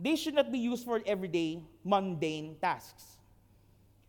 they 0.00 0.16
should 0.16 0.34
not 0.34 0.50
be 0.50 0.58
used 0.58 0.84
for 0.84 1.00
everyday 1.06 1.62
mundane 1.84 2.56
tasks. 2.60 3.04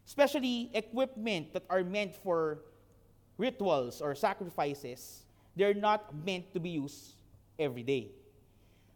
Especially 0.07 0.71
equipment 0.73 1.53
that 1.53 1.63
are 1.69 1.83
meant 1.83 2.15
for 2.15 2.59
rituals 3.37 4.01
or 4.01 4.15
sacrifices, 4.15 5.23
they're 5.55 5.75
not 5.75 6.13
meant 6.25 6.51
to 6.53 6.59
be 6.59 6.71
used 6.71 7.13
every 7.59 7.83
day. 7.83 8.09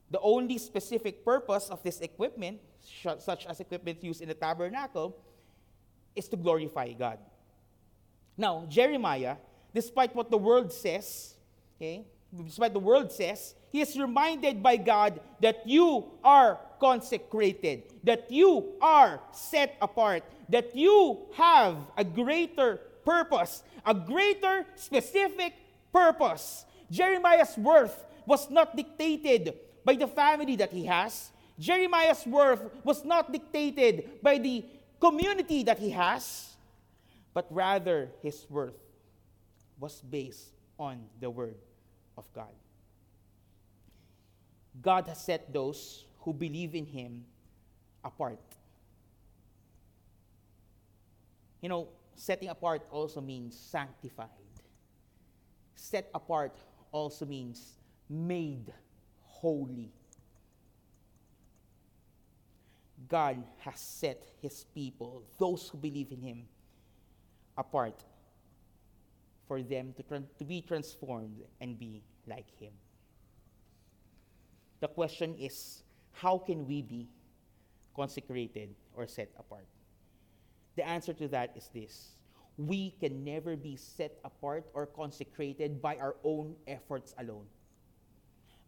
The 0.09 0.19
only 0.21 0.57
specific 0.57 1.23
purpose 1.23 1.69
of 1.69 1.83
this 1.83 1.99
equipment, 2.01 2.59
such 3.19 3.45
as 3.45 3.59
equipment 3.59 4.03
used 4.03 4.21
in 4.21 4.29
the 4.29 4.33
tabernacle, 4.33 5.15
is 6.15 6.27
to 6.29 6.35
glorify 6.35 6.93
God. 6.93 7.19
Now, 8.37 8.65
Jeremiah, 8.69 9.37
despite 9.73 10.15
what 10.15 10.29
the 10.29 10.37
world 10.37 10.71
says, 10.71 11.33
okay, 11.77 12.05
despite 12.45 12.73
the 12.73 12.79
world 12.79 13.11
says, 13.11 13.55
he 13.71 13.81
is 13.81 13.97
reminded 13.97 14.61
by 14.61 14.77
God 14.77 15.19
that 15.41 15.65
you 15.65 16.05
are 16.23 16.59
consecrated, 16.79 17.83
that 18.03 18.29
you 18.29 18.73
are 18.81 19.19
set 19.31 19.75
apart, 19.81 20.23
that 20.49 20.75
you 20.75 21.27
have 21.33 21.77
a 21.97 22.03
greater 22.03 22.77
purpose, 23.03 23.63
a 23.85 23.93
greater 23.93 24.65
specific 24.75 25.53
purpose. 25.91 26.65
Jeremiah's 26.91 27.57
worth 27.57 28.05
was 28.25 28.49
not 28.49 28.75
dictated 28.75 29.53
by 29.83 29.95
the 29.95 30.07
family 30.07 30.55
that 30.57 30.71
he 30.71 30.85
has. 30.85 31.31
Jeremiah's 31.59 32.25
worth 32.25 32.61
was 32.83 33.03
not 33.03 33.31
dictated 33.31 34.21
by 34.21 34.37
the 34.37 34.63
community 34.99 35.63
that 35.63 35.79
he 35.79 35.89
has, 35.89 36.56
but 37.37 37.45
rather 37.51 38.09
his 38.23 38.47
worth 38.49 38.81
was 39.79 40.01
based 40.01 40.55
on 40.79 41.05
the 41.19 41.29
Word 41.29 41.53
of 42.17 42.25
God. 42.33 42.55
God 44.81 45.07
has 45.07 45.23
set 45.23 45.53
those 45.53 46.05
who 46.21 46.33
believe 46.33 46.73
in 46.73 46.87
him 46.87 47.25
apart. 48.03 48.39
You 51.61 51.69
know, 51.69 51.89
setting 52.15 52.49
apart 52.49 52.87
also 52.89 53.21
means 53.21 53.55
sanctified. 53.55 54.29
Set 55.75 56.09
apart 56.15 56.57
also 56.91 57.27
means 57.27 57.77
made 58.09 58.73
holy. 59.21 59.91
God 63.07 63.43
has 63.59 63.79
set 63.79 64.23
his 64.41 64.65
people, 64.73 65.21
those 65.37 65.69
who 65.69 65.77
believe 65.77 66.11
in 66.11 66.19
him, 66.19 66.47
apart 67.57 68.03
for 69.47 69.61
them 69.61 69.93
to, 69.97 70.23
to 70.37 70.45
be 70.45 70.61
transformed 70.61 71.41
and 71.61 71.79
be 71.79 72.03
like 72.27 72.47
him. 72.59 72.73
The 74.79 74.87
question 74.87 75.35
is 75.35 75.83
how 76.11 76.37
can 76.37 76.67
we 76.67 76.81
be 76.81 77.07
consecrated 77.95 78.75
or 78.93 79.07
set 79.07 79.31
apart? 79.39 79.67
The 80.75 80.87
answer 80.87 81.13
to 81.13 81.27
that 81.29 81.53
is 81.55 81.69
this 81.73 82.15
we 82.57 82.91
can 82.99 83.23
never 83.23 83.55
be 83.55 83.75
set 83.75 84.17
apart 84.23 84.65
or 84.73 84.87
consecrated 84.87 85.81
by 85.81 85.97
our 85.97 86.15
own 86.23 86.55
efforts 86.67 87.13
alone 87.19 87.45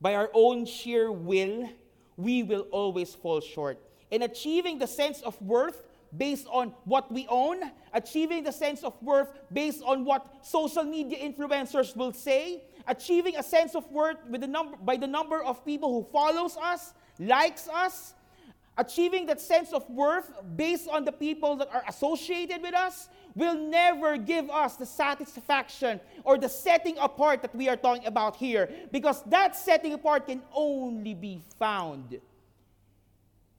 by 0.01 0.15
our 0.15 0.29
own 0.33 0.65
sheer 0.65 1.11
will, 1.11 1.69
we 2.15 2.43
will 2.43 2.67
always 2.71 3.13
fall 3.13 3.41
short. 3.41 3.79
In 4.11 4.23
achieving 4.23 4.79
the 4.79 4.87
sense 4.87 5.21
of 5.21 5.39
worth 5.41 5.83
based 6.17 6.47
on 6.51 6.73
what 6.85 7.11
we 7.11 7.27
own, 7.29 7.71
achieving 7.93 8.43
the 8.43 8.51
sense 8.51 8.83
of 8.83 8.93
worth 9.01 9.29
based 9.51 9.83
on 9.83 10.05
what 10.05 10.45
social 10.45 10.83
media 10.83 11.17
influencers 11.17 11.95
will 11.95 12.13
say, 12.13 12.63
achieving 12.87 13.35
a 13.37 13.43
sense 13.43 13.75
of 13.75 13.89
worth 13.91 14.17
with 14.29 14.41
the 14.41 14.47
number, 14.47 14.77
by 14.77 14.97
the 14.97 15.07
number 15.07 15.43
of 15.43 15.63
people 15.65 15.93
who 15.93 16.09
follows 16.11 16.57
us, 16.57 16.93
likes 17.19 17.67
us, 17.69 18.15
achieving 18.77 19.25
that 19.25 19.41
sense 19.41 19.73
of 19.73 19.87
worth 19.89 20.31
based 20.55 20.87
on 20.87 21.03
the 21.03 21.11
people 21.11 21.57
that 21.57 21.69
are 21.73 21.83
associated 21.87 22.61
with 22.61 22.73
us 22.73 23.09
will 23.35 23.55
never 23.55 24.17
give 24.17 24.49
us 24.49 24.77
the 24.77 24.85
satisfaction 24.85 25.99
or 26.23 26.37
the 26.37 26.47
setting 26.47 26.97
apart 26.97 27.41
that 27.41 27.53
we 27.53 27.67
are 27.67 27.75
talking 27.75 28.05
about 28.05 28.35
here 28.37 28.69
because 28.91 29.21
that 29.23 29.55
setting 29.55 29.93
apart 29.93 30.25
can 30.27 30.41
only 30.53 31.13
be 31.13 31.41
found 31.59 32.19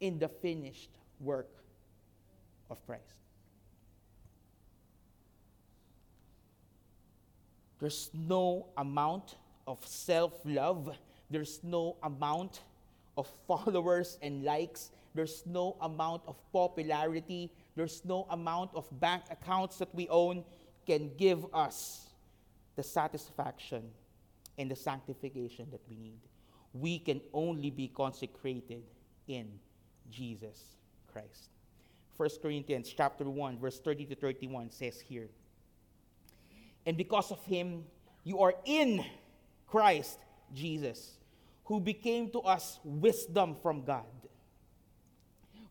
in 0.01 0.19
the 0.19 0.29
finished 0.29 0.89
work 1.21 1.60
of 2.71 2.85
Christ. 2.87 3.15
There's 7.79 8.11
no 8.13 8.67
amount 8.77 9.37
of 9.67 9.85
self 9.87 10.35
love, 10.45 10.97
there's 11.31 11.61
no 11.63 11.97
amount 12.03 12.61
of 13.17 13.27
followers 13.47 14.19
and 14.23 14.45
likes 14.45 14.91
there's 15.15 15.43
no 15.47 15.77
amount 15.81 16.23
of 16.27 16.37
popularity, 16.53 17.51
there's 17.75 18.05
no 18.05 18.27
amount 18.31 18.71
of 18.75 18.87
bank 19.01 19.25
accounts 19.31 19.79
that 19.79 19.93
we 19.95 20.09
own 20.09 20.45
can 20.87 21.11
give 21.17 21.47
us 21.53 22.11
the 22.77 22.83
satisfaction 22.83 23.83
and 24.59 24.71
the 24.71 24.77
sanctification 24.77 25.67
that 25.73 25.81
we 25.89 25.97
need. 25.97 26.21
We 26.73 26.99
can 27.01 27.21
only 27.33 27.71
be 27.71 27.89
consecrated 27.89 28.85
in 29.27 29.49
Jesus 30.11 30.77
Christ. 31.13 31.51
1 32.21 32.29
Corinthians 32.43 32.93
chapter 32.95 33.25
1 33.25 33.59
verse 33.59 33.81
30 33.81 34.05
to 34.05 34.15
31 34.15 34.71
says 34.71 35.01
here, 35.01 35.29
And 36.85 36.97
because 36.97 37.31
of 37.31 37.43
him 37.45 37.85
you 38.25 38.41
are 38.41 38.55
in 38.67 39.03
Christ 39.67 40.19
Jesus, 40.53 41.17
who 41.65 41.81
became 41.81 42.29
to 42.33 42.41
us 42.41 42.79
wisdom 42.85 43.57
from 43.63 43.85
God 43.85 44.05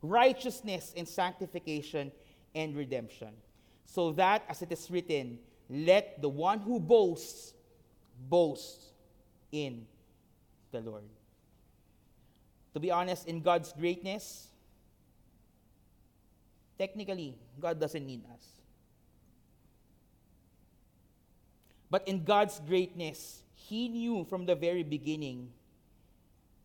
righteousness 0.01 0.93
and 0.95 1.07
sanctification 1.07 2.11
and 2.55 2.75
redemption. 2.75 3.29
So 3.85 4.11
that, 4.13 4.43
as 4.47 4.61
it 4.61 4.71
is 4.71 4.89
written, 4.89 5.39
let 5.69 6.21
the 6.21 6.29
one 6.29 6.59
who 6.59 6.79
boasts 6.79 7.53
boast 8.29 8.93
in 9.51 9.85
the 10.71 10.79
Lord. 10.79 11.03
To 12.73 12.79
be 12.79 12.91
honest, 12.91 13.27
in 13.27 13.41
God's 13.41 13.73
greatness, 13.73 14.47
technically, 16.79 17.35
God 17.59 17.79
doesn't 17.79 18.05
need 18.05 18.23
us. 18.33 18.45
But 21.91 22.07
in 22.07 22.23
God's 22.23 22.59
greatness, 22.65 23.43
He 23.53 23.89
knew 23.89 24.23
from 24.23 24.45
the 24.45 24.55
very 24.55 24.83
beginning 24.83 25.51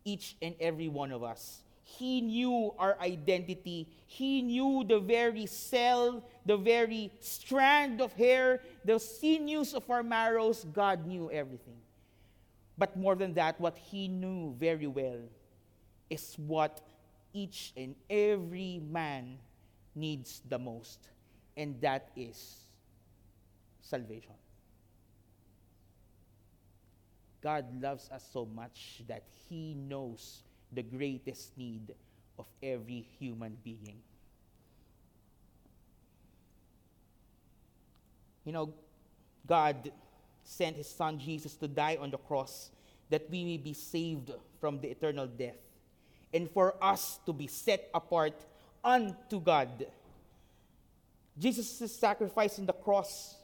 each 0.04 0.36
and 0.40 0.54
every 0.60 0.88
one 0.88 1.10
of 1.12 1.22
us. 1.22 1.60
He 1.82 2.20
knew 2.20 2.72
our 2.78 2.96
identity. 3.00 3.88
He 4.06 4.40
knew 4.40 4.84
the 4.88 5.00
very 5.00 5.46
cell, 5.46 6.24
the 6.46 6.56
very 6.56 7.12
strand 7.20 8.00
of 8.00 8.12
hair, 8.14 8.62
the 8.84 8.98
sinews 8.98 9.74
of 9.74 9.88
our 9.90 10.02
marrows. 10.02 10.64
God 10.72 11.06
knew 11.06 11.30
everything. 11.30 11.76
But 12.76 12.96
more 12.96 13.14
than 13.14 13.34
that, 13.34 13.60
what 13.60 13.76
He 13.76 14.08
knew 14.08 14.54
very 14.58 14.86
well 14.86 15.20
is 16.10 16.34
what 16.36 16.80
each 17.32 17.72
and 17.76 17.94
every 18.08 18.80
man 18.90 19.38
needs 19.94 20.42
the 20.48 20.58
most, 20.58 21.08
and 21.56 21.80
that 21.80 22.10
is 22.16 22.56
salvation. 23.80 24.34
God 27.42 27.66
loves 27.80 28.10
us 28.10 28.24
so 28.32 28.46
much 28.46 29.02
that 29.06 29.22
He 29.48 29.74
knows 29.74 30.42
the 30.72 30.82
greatest 30.82 31.56
need 31.58 31.94
of 32.38 32.46
every 32.62 33.06
human 33.18 33.56
being. 33.62 34.00
You 38.44 38.52
know, 38.52 38.74
God 39.46 39.92
sent 40.42 40.76
His 40.76 40.88
Son 40.88 41.18
Jesus 41.18 41.54
to 41.56 41.68
die 41.68 41.98
on 42.00 42.10
the 42.10 42.18
cross 42.18 42.70
that 43.10 43.28
we 43.30 43.44
may 43.44 43.58
be 43.58 43.74
saved 43.74 44.32
from 44.60 44.80
the 44.80 44.88
eternal 44.88 45.26
death 45.26 45.56
and 46.32 46.50
for 46.50 46.74
us 46.82 47.20
to 47.26 47.32
be 47.32 47.46
set 47.46 47.90
apart 47.94 48.34
unto 48.84 49.40
God. 49.40 49.86
Jesus' 51.38 51.92
sacrifice 51.94 52.58
on 52.58 52.66
the 52.66 52.72
cross, 52.72 53.36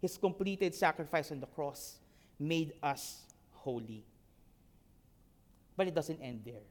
his 0.00 0.18
completed 0.18 0.74
sacrifice 0.74 1.30
on 1.30 1.40
the 1.40 1.46
cross, 1.46 1.98
made 2.38 2.72
us 2.82 3.22
holy. 3.52 4.04
But 5.76 5.88
it 5.88 5.94
doesn't 5.94 6.20
end 6.20 6.42
there. 6.44 6.66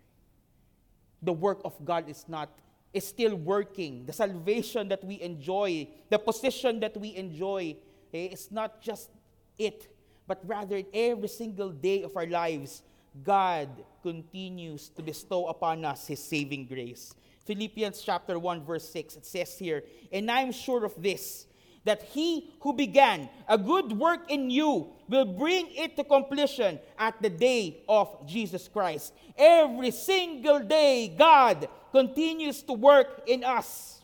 The 1.21 1.33
work 1.33 1.61
of 1.65 1.73
God 1.83 2.09
is 2.09 2.25
not 2.27 2.49
is 2.93 3.07
still 3.07 3.35
working. 3.35 4.05
The 4.05 4.13
salvation 4.13 4.87
that 4.89 5.03
we 5.03 5.21
enjoy, 5.21 5.87
the 6.09 6.17
position 6.17 6.79
that 6.79 6.97
we 6.97 7.15
enjoy, 7.15 7.75
eh, 8.13 8.33
is 8.33 8.51
not 8.51 8.81
just 8.81 9.09
it, 9.57 9.87
but 10.25 10.41
rather 10.43 10.81
every 10.93 11.27
single 11.27 11.69
day 11.69 12.03
of 12.03 12.15
our 12.17 12.25
lives, 12.25 12.81
God 13.23 13.69
continues 14.01 14.89
to 14.89 15.03
bestow 15.03 15.47
upon 15.47 15.85
us 15.85 16.07
His 16.07 16.23
saving 16.23 16.65
grace. 16.65 17.13
Philippians 17.49 18.03
chapter 18.03 18.37
1, 18.37 18.63
verse 18.63 18.87
6, 18.91 19.15
it 19.15 19.25
says 19.25 19.57
here, 19.57 19.83
And 20.11 20.29
I'm 20.29 20.51
sure 20.51 20.85
of 20.85 20.93
this, 21.01 21.47
that 21.83 22.03
he 22.03 22.51
who 22.61 22.73
began 22.73 23.27
a 23.47 23.57
good 23.57 23.91
work 23.91 24.29
in 24.29 24.51
you 24.51 24.93
will 25.07 25.25
bring 25.25 25.65
it 25.71 25.95
to 25.95 26.03
completion 26.03 26.77
at 26.99 27.19
the 27.23 27.29
day 27.31 27.81
of 27.89 28.27
Jesus 28.27 28.67
Christ. 28.67 29.13
Every 29.35 29.89
single 29.89 30.59
day, 30.59 31.11
God 31.17 31.67
continues 31.91 32.61
to 32.61 32.73
work 32.73 33.23
in 33.25 33.43
us. 33.43 33.99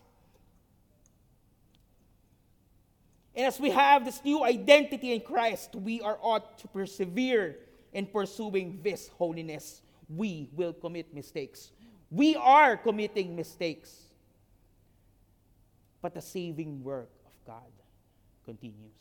And 3.36 3.46
as 3.46 3.60
we 3.60 3.70
have 3.70 4.06
this 4.06 4.26
new 4.26 4.44
identity 4.44 5.14
in 5.14 5.22
Christ, 5.22 5.76
we 5.76 6.02
are 6.02 6.18
ought 6.20 6.58
to 6.58 6.68
persevere 6.70 7.58
in 7.94 8.08
pursuing 8.08 8.80
this 8.82 9.10
holiness. 9.20 9.84
We 10.10 10.50
will 10.56 10.74
commit 10.74 11.14
mistakes. 11.14 11.70
We 12.16 12.38
are 12.38 12.78
committing 12.78 13.36
mistakes. 13.36 14.06
But 16.02 16.14
the 16.14 16.22
saving 16.22 16.82
work 16.82 17.12
of 17.26 17.34
God 17.46 17.72
continues. 18.46 18.96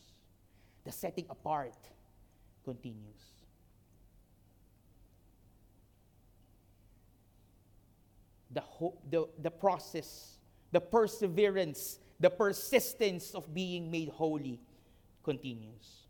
The 0.84 0.90
setting 0.90 1.26
apart 1.30 1.76
continues. 2.64 3.22
The, 8.50 8.60
hope, 8.60 9.00
the, 9.08 9.28
the 9.40 9.50
process, 9.50 10.38
the 10.72 10.80
perseverance, 10.80 12.00
the 12.18 12.30
persistence 12.30 13.32
of 13.32 13.54
being 13.54 13.92
made 13.92 14.08
holy 14.08 14.60
continues. 15.22 16.08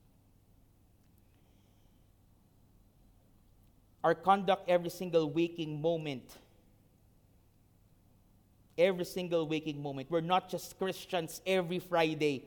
Our 4.02 4.14
conduct 4.14 4.70
every 4.70 4.90
single 4.90 5.30
waking 5.30 5.82
moment 5.82 6.38
every 8.79 9.05
single 9.05 9.47
waking 9.47 9.83
moment. 9.83 10.11
We're 10.11 10.20
not 10.20 10.49
just 10.49 10.79
Christians 10.79 11.41
every 11.47 11.79
Friday. 11.79 12.45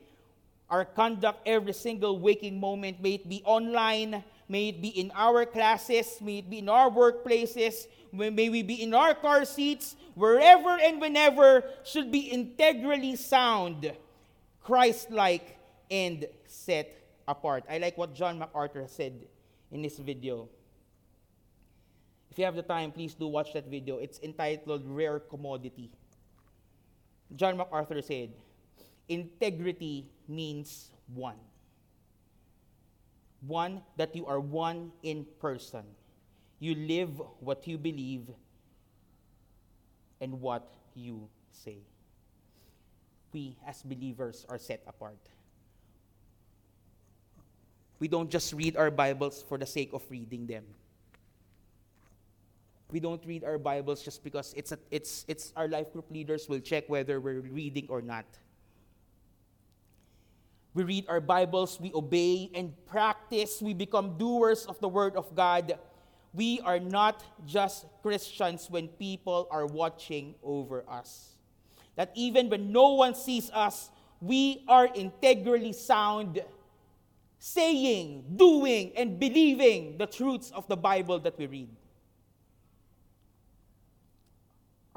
Our 0.69 0.83
conduct 0.83 1.47
every 1.47 1.73
single 1.73 2.19
waking 2.19 2.59
moment, 2.59 3.01
may 3.01 3.15
it 3.15 3.29
be 3.29 3.41
online, 3.45 4.23
may 4.49 4.69
it 4.69 4.81
be 4.81 4.89
in 4.89 5.11
our 5.15 5.45
classes, 5.45 6.19
may 6.19 6.39
it 6.39 6.49
be 6.49 6.59
in 6.59 6.67
our 6.67 6.89
workplaces, 6.89 7.87
may 8.11 8.49
we 8.49 8.63
be 8.63 8.83
in 8.83 8.93
our 8.93 9.15
car 9.15 9.45
seats, 9.45 9.95
wherever 10.15 10.77
and 10.77 10.99
whenever, 10.99 11.63
should 11.85 12.11
be 12.11 12.19
integrally 12.19 13.15
sound, 13.15 13.93
Christ 14.61 15.09
like, 15.09 15.57
and 15.89 16.25
set 16.45 16.93
apart. 17.27 17.63
I 17.69 17.77
like 17.77 17.97
what 17.97 18.13
John 18.13 18.37
MacArthur 18.37 18.85
said 18.87 19.13
in 19.71 19.81
this 19.81 19.97
video. 19.97 20.49
If 22.29 22.37
you 22.37 22.45
have 22.45 22.55
the 22.55 22.61
time, 22.61 22.91
please 22.91 23.13
do 23.13 23.27
watch 23.27 23.53
that 23.53 23.67
video. 23.67 23.99
It's 23.99 24.19
entitled 24.19 24.83
Rare 24.85 25.19
Commodity. 25.19 25.89
John 27.35 27.57
MacArthur 27.57 28.01
said, 28.01 28.29
integrity 29.09 30.07
means 30.27 30.91
one. 31.13 31.37
One, 33.45 33.81
that 33.97 34.15
you 34.15 34.25
are 34.25 34.39
one 34.39 34.91
in 35.03 35.25
person. 35.39 35.83
You 36.59 36.73
live 36.73 37.21
what 37.39 37.67
you 37.67 37.77
believe 37.77 38.27
and 40.19 40.41
what 40.41 40.73
you 40.95 41.29
say. 41.51 41.77
We, 43.33 43.55
as 43.67 43.83
believers, 43.83 44.45
are 44.49 44.57
set 44.57 44.81
apart. 44.87 45.19
We 47.99 48.07
don't 48.07 48.29
just 48.29 48.53
read 48.53 48.77
our 48.77 48.89
Bibles 48.89 49.43
for 49.47 49.57
the 49.57 49.65
sake 49.65 49.91
of 49.93 50.03
reading 50.09 50.47
them 50.47 50.63
we 52.91 52.99
don't 52.99 53.23
read 53.25 53.43
our 53.43 53.57
Bibles 53.57 54.01
just 54.01 54.23
because 54.23 54.53
it's, 54.55 54.71
a, 54.71 54.79
it's, 54.91 55.25
it's 55.27 55.51
our 55.55 55.67
life 55.67 55.91
group 55.91 56.09
leaders 56.09 56.47
will 56.47 56.59
check 56.59 56.87
whether 56.87 57.19
we're 57.19 57.41
reading 57.41 57.85
or 57.89 58.01
not. 58.01 58.25
We 60.73 60.83
read 60.83 61.05
our 61.09 61.19
Bibles, 61.19 61.79
we 61.81 61.91
obey 61.93 62.51
and 62.53 62.73
practice, 62.85 63.61
we 63.61 63.73
become 63.73 64.17
doers 64.17 64.65
of 64.65 64.79
the 64.79 64.87
Word 64.87 65.15
of 65.15 65.35
God. 65.35 65.77
We 66.33 66.61
are 66.61 66.79
not 66.79 67.23
just 67.45 67.87
Christians 68.03 68.69
when 68.69 68.87
people 68.89 69.47
are 69.49 69.65
watching 69.65 70.35
over 70.43 70.85
us. 70.87 71.35
That 71.95 72.11
even 72.13 72.49
when 72.49 72.71
no 72.71 72.93
one 72.93 73.15
sees 73.15 73.49
us, 73.51 73.89
we 74.21 74.63
are 74.67 74.87
integrally 74.93 75.73
sound, 75.73 76.41
saying, 77.39 78.25
doing, 78.35 78.91
and 78.95 79.19
believing 79.19 79.97
the 79.97 80.05
truths 80.05 80.51
of 80.51 80.67
the 80.67 80.77
Bible 80.77 81.19
that 81.19 81.37
we 81.39 81.47
read. 81.47 81.69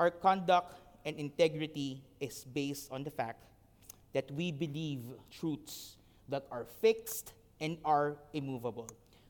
Our 0.00 0.10
conduct 0.10 0.80
and 1.04 1.14
integrity 1.20 2.00
is 2.20 2.44
based 2.44 2.90
on 2.90 3.04
the 3.04 3.10
fact 3.10 3.44
that 4.14 4.30
we 4.30 4.50
believe 4.50 5.04
truths 5.30 5.98
that 6.30 6.46
are 6.50 6.64
fixed 6.80 7.34
and 7.60 7.76
are 7.84 8.16
immovable. 8.32 8.88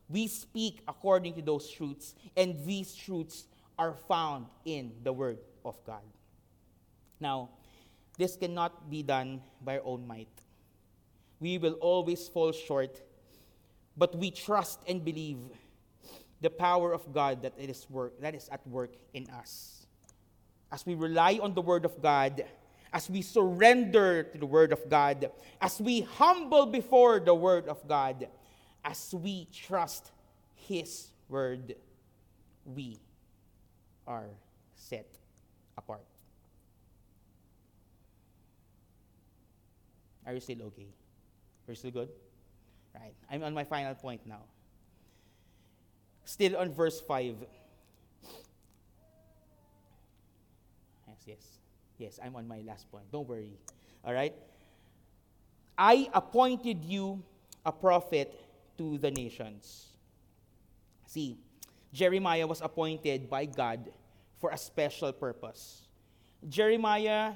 We 0.09 0.29
speak 0.29 0.79
according 0.87 1.35
to 1.35 1.43
those 1.43 1.69
truths, 1.69 2.15
and 2.37 2.55
these 2.65 2.95
truths 2.95 3.49
are 3.81 3.95
found 4.07 4.47
in 4.65 4.93
the 5.03 5.13
Word 5.13 5.39
of 5.65 5.75
God. 5.85 6.07
Now, 7.19 7.51
this 8.17 8.37
cannot 8.37 8.89
be 8.89 9.03
done 9.03 9.43
by 9.65 9.79
our 9.79 9.85
own 9.85 10.07
might. 10.07 10.31
We 11.41 11.59
will 11.59 11.83
always 11.83 12.29
fall 12.29 12.53
short, 12.53 13.03
but 13.97 14.15
we 14.15 14.31
trust 14.31 14.85
and 14.87 15.05
believe 15.05 15.39
the 16.41 16.51
power 16.51 16.93
of 16.93 17.13
God 17.13 17.43
that, 17.43 17.55
it 17.59 17.71
is 17.71 17.91
work, 17.91 18.21
that 18.21 18.37
is 18.37 18.49
at 18.51 18.65
work 18.69 18.95
in 19.15 19.29
us 19.31 19.80
as 20.73 20.87
we 20.87 20.95
rely 20.95 21.39
on 21.43 21.55
the 21.55 21.61
Word 21.61 21.85
of 21.85 22.01
God, 22.01 22.45
as 22.93 23.09
we 23.09 23.23
surrender 23.23 24.25
to 24.25 24.39
the 24.39 24.47
Word 24.47 24.73
of 24.73 24.89
God, 24.89 25.31
as 25.61 25.81
we 25.81 26.03
humble 26.03 26.67
before 26.67 27.21
the 27.21 27.35
Word 27.35 27.69
of 27.69 27.87
God, 27.87 28.29
as 28.85 29.15
we 29.15 29.47
trust 29.53 30.11
His 30.55 31.09
Word, 31.29 31.75
we 32.65 32.99
are 34.07 34.29
set 34.75 35.07
apart. 35.77 36.05
Are 40.27 40.35
you 40.35 40.41
still 40.41 40.63
okay? 40.63 40.83
Are 40.83 41.69
You're 41.69 41.77
still 41.77 41.91
good? 41.91 42.09
Right. 42.95 43.15
I'm 43.31 43.43
on 43.43 43.55
my 43.55 43.65
final 43.65 43.95
point 43.95 44.27
now. 44.27 44.43
Still 46.25 46.57
on 46.57 46.73
verse 46.73 47.01
5. 47.01 47.37
Yes. 51.27 51.61
Yes, 51.99 52.19
I'm 52.25 52.35
on 52.37 52.49
my 52.49 52.63
last 52.67 52.91
point. 52.91 53.05
Don't 53.13 53.29
worry. 53.29 53.53
All 54.05 54.15
right? 54.15 54.35
I 55.77 56.09
appointed 56.15 56.85
you 56.85 57.23
a 57.65 57.73
prophet 57.73 58.33
to 58.79 58.97
the 58.99 59.11
nations. 59.11 59.89
See, 61.07 61.37
Jeremiah 61.93 62.47
was 62.47 62.61
appointed 62.61 63.29
by 63.29 63.45
God 63.45 63.93
for 64.39 64.51
a 64.51 64.57
special 64.57 65.13
purpose. 65.13 65.89
Jeremiah, 66.49 67.33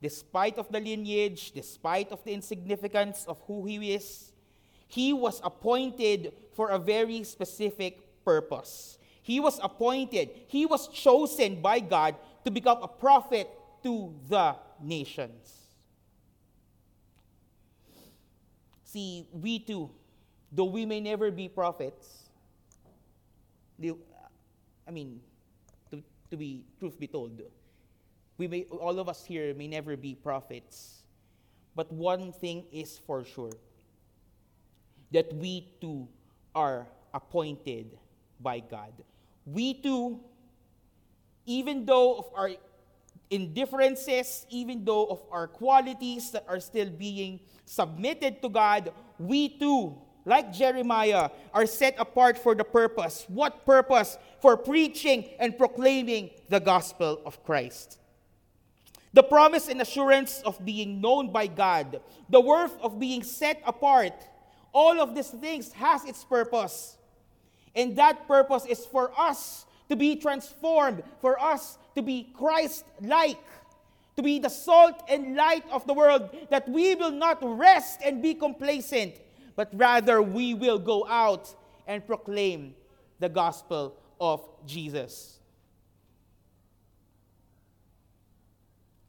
despite 0.00 0.56
of 0.56 0.72
the 0.72 0.80
lineage, 0.80 1.52
despite 1.52 2.10
of 2.12 2.24
the 2.24 2.32
insignificance 2.32 3.26
of 3.28 3.40
who 3.46 3.66
he 3.66 3.92
is, 3.92 4.32
he 4.86 5.12
was 5.12 5.40
appointed 5.44 6.32
for 6.54 6.70
a 6.70 6.78
very 6.78 7.24
specific 7.24 8.24
purpose. 8.24 8.98
He 9.22 9.38
was 9.40 9.60
appointed, 9.62 10.30
he 10.48 10.66
was 10.66 10.88
chosen 10.88 11.60
by 11.60 11.80
God 11.80 12.16
to 12.44 12.50
become 12.50 12.82
a 12.82 12.88
prophet 12.88 13.48
to 13.82 14.14
the 14.28 14.56
nations. 14.82 15.62
See, 18.84 19.26
we 19.32 19.58
too, 19.58 19.90
though 20.50 20.64
we 20.64 20.84
may 20.84 21.00
never 21.00 21.30
be 21.30 21.48
prophets, 21.48 22.30
I 23.82 24.90
mean, 24.90 25.20
to, 25.90 26.02
to 26.30 26.36
be 26.36 26.64
truth 26.78 26.98
be 26.98 27.06
told, 27.06 27.40
we 28.38 28.48
may, 28.48 28.64
all 28.64 28.98
of 28.98 29.08
us 29.08 29.24
here 29.24 29.54
may 29.54 29.66
never 29.66 29.96
be 29.96 30.14
prophets. 30.14 31.04
But 31.74 31.90
one 31.90 32.32
thing 32.32 32.64
is 32.70 32.98
for 32.98 33.24
sure 33.24 33.52
that 35.10 35.32
we 35.34 35.72
too 35.80 36.08
are 36.54 36.86
appointed 37.14 37.98
by 38.40 38.60
God. 38.60 38.92
We 39.46 39.74
too, 39.74 40.20
even 41.46 41.84
though 41.84 42.16
of 42.16 42.26
our 42.34 42.50
indifferences, 43.30 44.46
even 44.50 44.84
though 44.84 45.06
of 45.06 45.22
our 45.30 45.48
qualities 45.48 46.30
that 46.30 46.44
are 46.48 46.60
still 46.60 46.90
being 46.90 47.40
submitted 47.64 48.42
to 48.42 48.48
God, 48.48 48.92
we 49.18 49.48
too, 49.58 49.96
like 50.24 50.52
Jeremiah, 50.52 51.30
are 51.52 51.66
set 51.66 51.94
apart 51.98 52.38
for 52.38 52.54
the 52.54 52.64
purpose. 52.64 53.24
What 53.28 53.64
purpose? 53.64 54.18
For 54.40 54.56
preaching 54.56 55.30
and 55.38 55.56
proclaiming 55.56 56.30
the 56.48 56.60
gospel 56.60 57.20
of 57.24 57.42
Christ. 57.44 57.98
The 59.14 59.22
promise 59.22 59.68
and 59.68 59.80
assurance 59.80 60.42
of 60.44 60.64
being 60.64 61.00
known 61.00 61.32
by 61.32 61.46
God, 61.46 62.00
the 62.28 62.40
worth 62.40 62.78
of 62.80 62.98
being 62.98 63.22
set 63.22 63.62
apart, 63.66 64.14
all 64.72 65.00
of 65.00 65.14
these 65.14 65.28
things 65.28 65.72
has 65.72 66.04
its 66.04 66.24
purpose. 66.24 66.96
And 67.74 67.96
that 67.96 68.26
purpose 68.26 68.64
is 68.64 68.84
for 68.86 69.12
us 69.18 69.66
to 69.92 69.96
be 69.96 70.16
transformed, 70.16 71.02
for 71.20 71.38
us 71.38 71.76
to 71.94 72.00
be 72.00 72.32
Christ 72.32 72.86
like, 73.02 73.36
to 74.16 74.22
be 74.22 74.38
the 74.38 74.48
salt 74.48 75.04
and 75.06 75.36
light 75.36 75.68
of 75.70 75.86
the 75.86 75.92
world, 75.92 76.34
that 76.48 76.66
we 76.66 76.94
will 76.94 77.10
not 77.10 77.36
rest 77.42 78.00
and 78.02 78.22
be 78.22 78.32
complacent, 78.32 79.20
but 79.54 79.68
rather 79.74 80.22
we 80.22 80.54
will 80.54 80.78
go 80.78 81.06
out 81.06 81.54
and 81.86 82.06
proclaim 82.06 82.74
the 83.20 83.28
gospel 83.28 83.94
of 84.18 84.40
Jesus. 84.64 85.40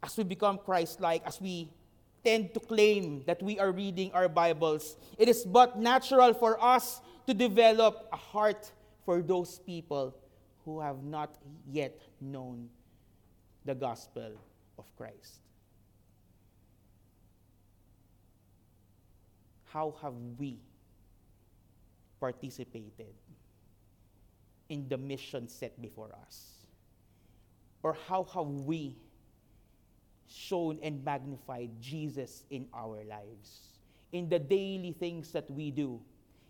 As 0.04 0.18
we 0.18 0.26
become 0.26 0.58
Christ 0.58 1.00
like, 1.00 1.26
as 1.26 1.40
we 1.40 1.70
tend 2.26 2.54
to 2.56 2.60
claim 2.60 3.24
that 3.26 3.42
we 3.42 3.58
are 3.58 3.72
reading 3.72 4.12
our 4.12 4.28
Bibles, 4.28 4.98
it 5.18 5.30
is 5.30 5.46
but 5.46 5.80
natural 5.80 6.34
for 6.34 6.62
us 6.62 7.00
to 7.26 7.34
develop 7.34 8.10
a 8.12 8.18
heart 8.18 8.70
for 9.06 9.22
those 9.22 9.60
people 9.60 10.14
who 10.66 10.80
have 10.80 11.04
not 11.04 11.38
yet 11.70 12.00
known 12.22 12.70
the 13.66 13.76
gospel 13.76 14.32
of 14.78 14.86
Christ. 14.98 15.40
How 19.66 19.96
have 20.02 20.14
we 20.38 20.60
participated 22.20 23.14
in 24.70 24.88
the 24.88 24.98
mission 24.98 25.48
set 25.48 25.82
before 25.82 26.12
us? 26.26 26.68
Or 27.82 27.98
how 28.08 28.24
have 28.34 28.48
we 28.48 28.96
shown 30.28 30.80
and 30.82 31.04
magnified 31.04 31.70
Jesus 31.82 32.44
in 32.50 32.68
our 32.74 33.04
lives? 33.04 33.80
In 34.12 34.30
the 34.30 34.40
daily 34.40 34.96
things 34.98 35.32
that 35.32 35.50
we 35.50 35.72
do, 35.72 36.00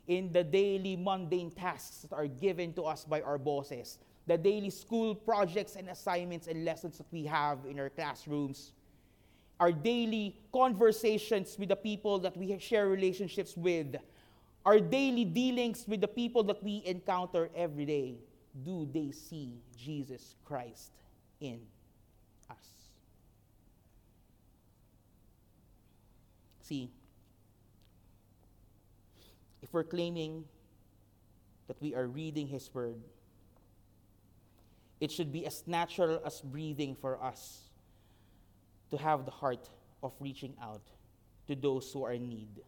in 0.07 0.31
the 0.31 0.43
daily 0.43 0.95
mundane 0.95 1.51
tasks 1.51 2.01
that 2.01 2.13
are 2.13 2.27
given 2.27 2.73
to 2.73 2.83
us 2.83 3.05
by 3.05 3.21
our 3.21 3.37
bosses, 3.37 3.99
the 4.27 4.37
daily 4.37 4.69
school 4.69 5.15
projects 5.15 5.75
and 5.75 5.89
assignments 5.89 6.47
and 6.47 6.65
lessons 6.65 6.97
that 6.97 7.07
we 7.11 7.25
have 7.25 7.59
in 7.69 7.79
our 7.79 7.89
classrooms, 7.89 8.73
our 9.59 9.71
daily 9.71 10.35
conversations 10.51 11.57
with 11.57 11.69
the 11.69 11.75
people 11.75 12.19
that 12.19 12.35
we 12.35 12.57
share 12.59 12.87
relationships 12.87 13.55
with, 13.55 13.95
our 14.65 14.79
daily 14.79 15.25
dealings 15.25 15.85
with 15.87 16.01
the 16.01 16.07
people 16.07 16.43
that 16.43 16.61
we 16.63 16.81
encounter 16.85 17.49
every 17.55 17.85
day, 17.85 18.15
do 18.63 18.87
they 18.93 19.11
see 19.11 19.57
Jesus 19.77 20.35
Christ 20.45 20.91
in 21.39 21.59
us? 22.49 22.57
See, 26.61 26.91
if 29.73 29.75
we're 29.75 29.83
claiming 29.83 30.45
that 31.65 31.81
we 31.81 31.95
are 31.95 32.05
reading 32.05 32.45
His 32.47 32.69
Word, 32.75 33.01
it 35.01 35.09
should 35.09 35.31
be 35.31 35.47
as 35.47 35.63
natural 35.65 36.21
as 36.23 36.41
breathing 36.41 36.95
for 36.95 37.19
us 37.23 37.71
to 38.91 38.97
have 38.97 39.25
the 39.25 39.31
heart 39.31 39.67
of 40.03 40.13
reaching 40.19 40.53
out 40.61 40.83
to 41.47 41.55
those 41.55 41.91
who 41.91 42.05
are 42.05 42.11
in 42.13 42.29
need 42.29 42.61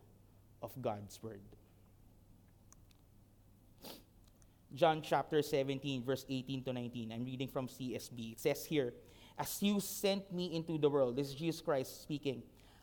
of 0.63 0.71
God's 0.81 1.21
Word. 1.21 1.41
John 4.73 5.03
chapter 5.03 5.43
17, 5.43 6.03
verse 6.03 6.25
18 6.27 6.63
to 6.63 6.73
19. 6.73 7.11
I'm 7.11 7.23
reading 7.23 7.47
from 7.47 7.67
CSB. 7.67 8.31
It 8.31 8.39
says 8.39 8.65
here, 8.65 8.95
As 9.37 9.61
you 9.61 9.79
sent 9.79 10.33
me 10.33 10.55
into 10.55 10.79
the 10.79 10.89
world, 10.89 11.17
this 11.17 11.27
is 11.27 11.35
Jesus 11.35 11.61
Christ 11.61 12.01
speaking, 12.01 12.41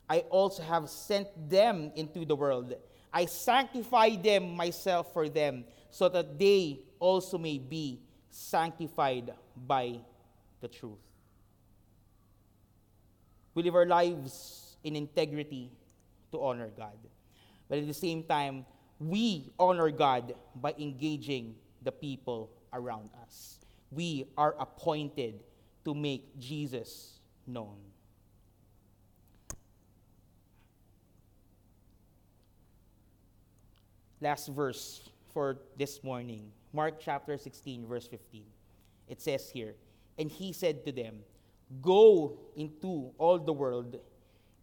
I 0.08 0.20
also 0.30 0.62
have 0.62 0.88
sent 0.88 1.26
them 1.50 1.90
into 1.96 2.24
the 2.24 2.36
world. 2.36 2.74
I 3.12 3.26
sanctify 3.26 4.16
them 4.16 4.56
myself 4.56 5.12
for 5.12 5.28
them, 5.28 5.64
so 5.90 6.08
that 6.08 6.38
they 6.38 6.80
also 6.98 7.36
may 7.36 7.58
be 7.58 8.00
sanctified 8.30 9.34
by 9.66 10.00
the 10.60 10.68
truth. 10.68 10.98
We 13.54 13.62
live 13.62 13.74
our 13.74 13.86
lives 13.86 14.76
in 14.82 14.96
integrity 14.96 15.70
to 16.30 16.42
honor 16.42 16.70
God. 16.74 16.96
But 17.68 17.78
at 17.78 17.86
the 17.86 17.94
same 17.94 18.22
time, 18.22 18.64
we 18.98 19.50
honor 19.58 19.90
God 19.90 20.34
by 20.56 20.74
engaging 20.78 21.56
the 21.82 21.92
people 21.92 22.50
around 22.72 23.10
us. 23.22 23.58
We 23.90 24.26
are 24.38 24.54
appointed 24.58 25.40
to 25.84 25.94
make 25.94 26.38
Jesus 26.38 27.20
known. 27.46 27.76
Last 34.22 34.46
verse 34.54 35.10
for 35.34 35.58
this 35.76 36.04
morning 36.04 36.52
Mark 36.72 37.00
chapter 37.00 37.36
16, 37.36 37.88
verse 37.88 38.06
15. 38.06 38.44
It 39.08 39.20
says 39.20 39.50
here, 39.50 39.74
And 40.16 40.30
he 40.30 40.52
said 40.52 40.84
to 40.86 40.92
them, 40.92 41.16
Go 41.80 42.38
into 42.56 43.10
all 43.18 43.40
the 43.40 43.52
world 43.52 43.98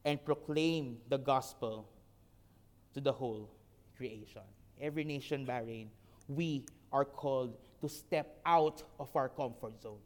and 0.05 0.23
proclaim 0.23 0.99
the 1.09 1.17
gospel 1.17 1.89
to 2.93 3.01
the 3.01 3.11
whole 3.11 3.49
creation. 3.97 4.43
Every 4.79 5.03
nation, 5.03 5.45
Bahrain, 5.45 5.87
we 6.29 6.63
are 6.93 7.03
called 7.03 7.57
to 7.81 7.89
step 7.89 8.39
out 8.45 8.81
of 8.97 9.13
our 9.13 9.27
comfort 9.27 9.81
zones. 9.81 9.99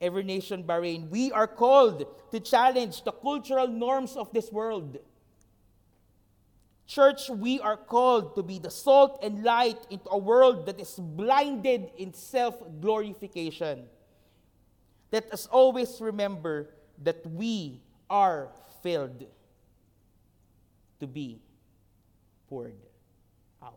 Every 0.00 0.24
nation, 0.24 0.64
Bahrain, 0.64 1.08
we 1.08 1.30
are 1.30 1.46
called 1.46 2.04
to 2.32 2.40
challenge 2.40 3.04
the 3.04 3.12
cultural 3.12 3.68
norms 3.68 4.16
of 4.16 4.32
this 4.32 4.50
world. 4.50 4.98
Church, 6.86 7.30
we 7.30 7.60
are 7.60 7.76
called 7.78 8.34
to 8.36 8.42
be 8.42 8.58
the 8.58 8.70
salt 8.70 9.18
and 9.22 9.42
light 9.42 9.78
into 9.90 10.08
a 10.10 10.18
world 10.18 10.66
that 10.66 10.78
is 10.78 10.98
blinded 10.98 11.90
in 11.96 12.12
self 12.12 12.56
glorification. 12.80 13.86
Let 15.10 15.32
us 15.32 15.46
always 15.46 16.00
remember 16.00 16.74
that 17.02 17.24
we 17.26 17.80
are 18.10 18.50
filled 18.82 19.24
to 21.00 21.06
be 21.06 21.40
poured 22.48 22.76
out. 23.62 23.74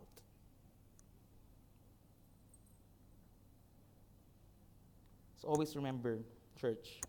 So 5.42 5.48
always 5.48 5.76
remember, 5.76 6.20
church, 6.60 7.00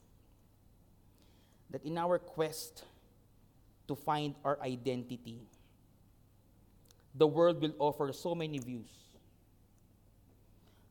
that 1.71 1.85
in 1.85 1.99
our 1.99 2.19
quest 2.19 2.85
to 3.89 3.97
find 3.97 4.35
our 4.45 4.61
identity, 4.63 5.41
the 7.19 7.27
world 7.27 7.61
will 7.61 7.75
offer 7.79 8.13
so 8.13 8.35
many 8.35 8.59
views. 8.59 8.89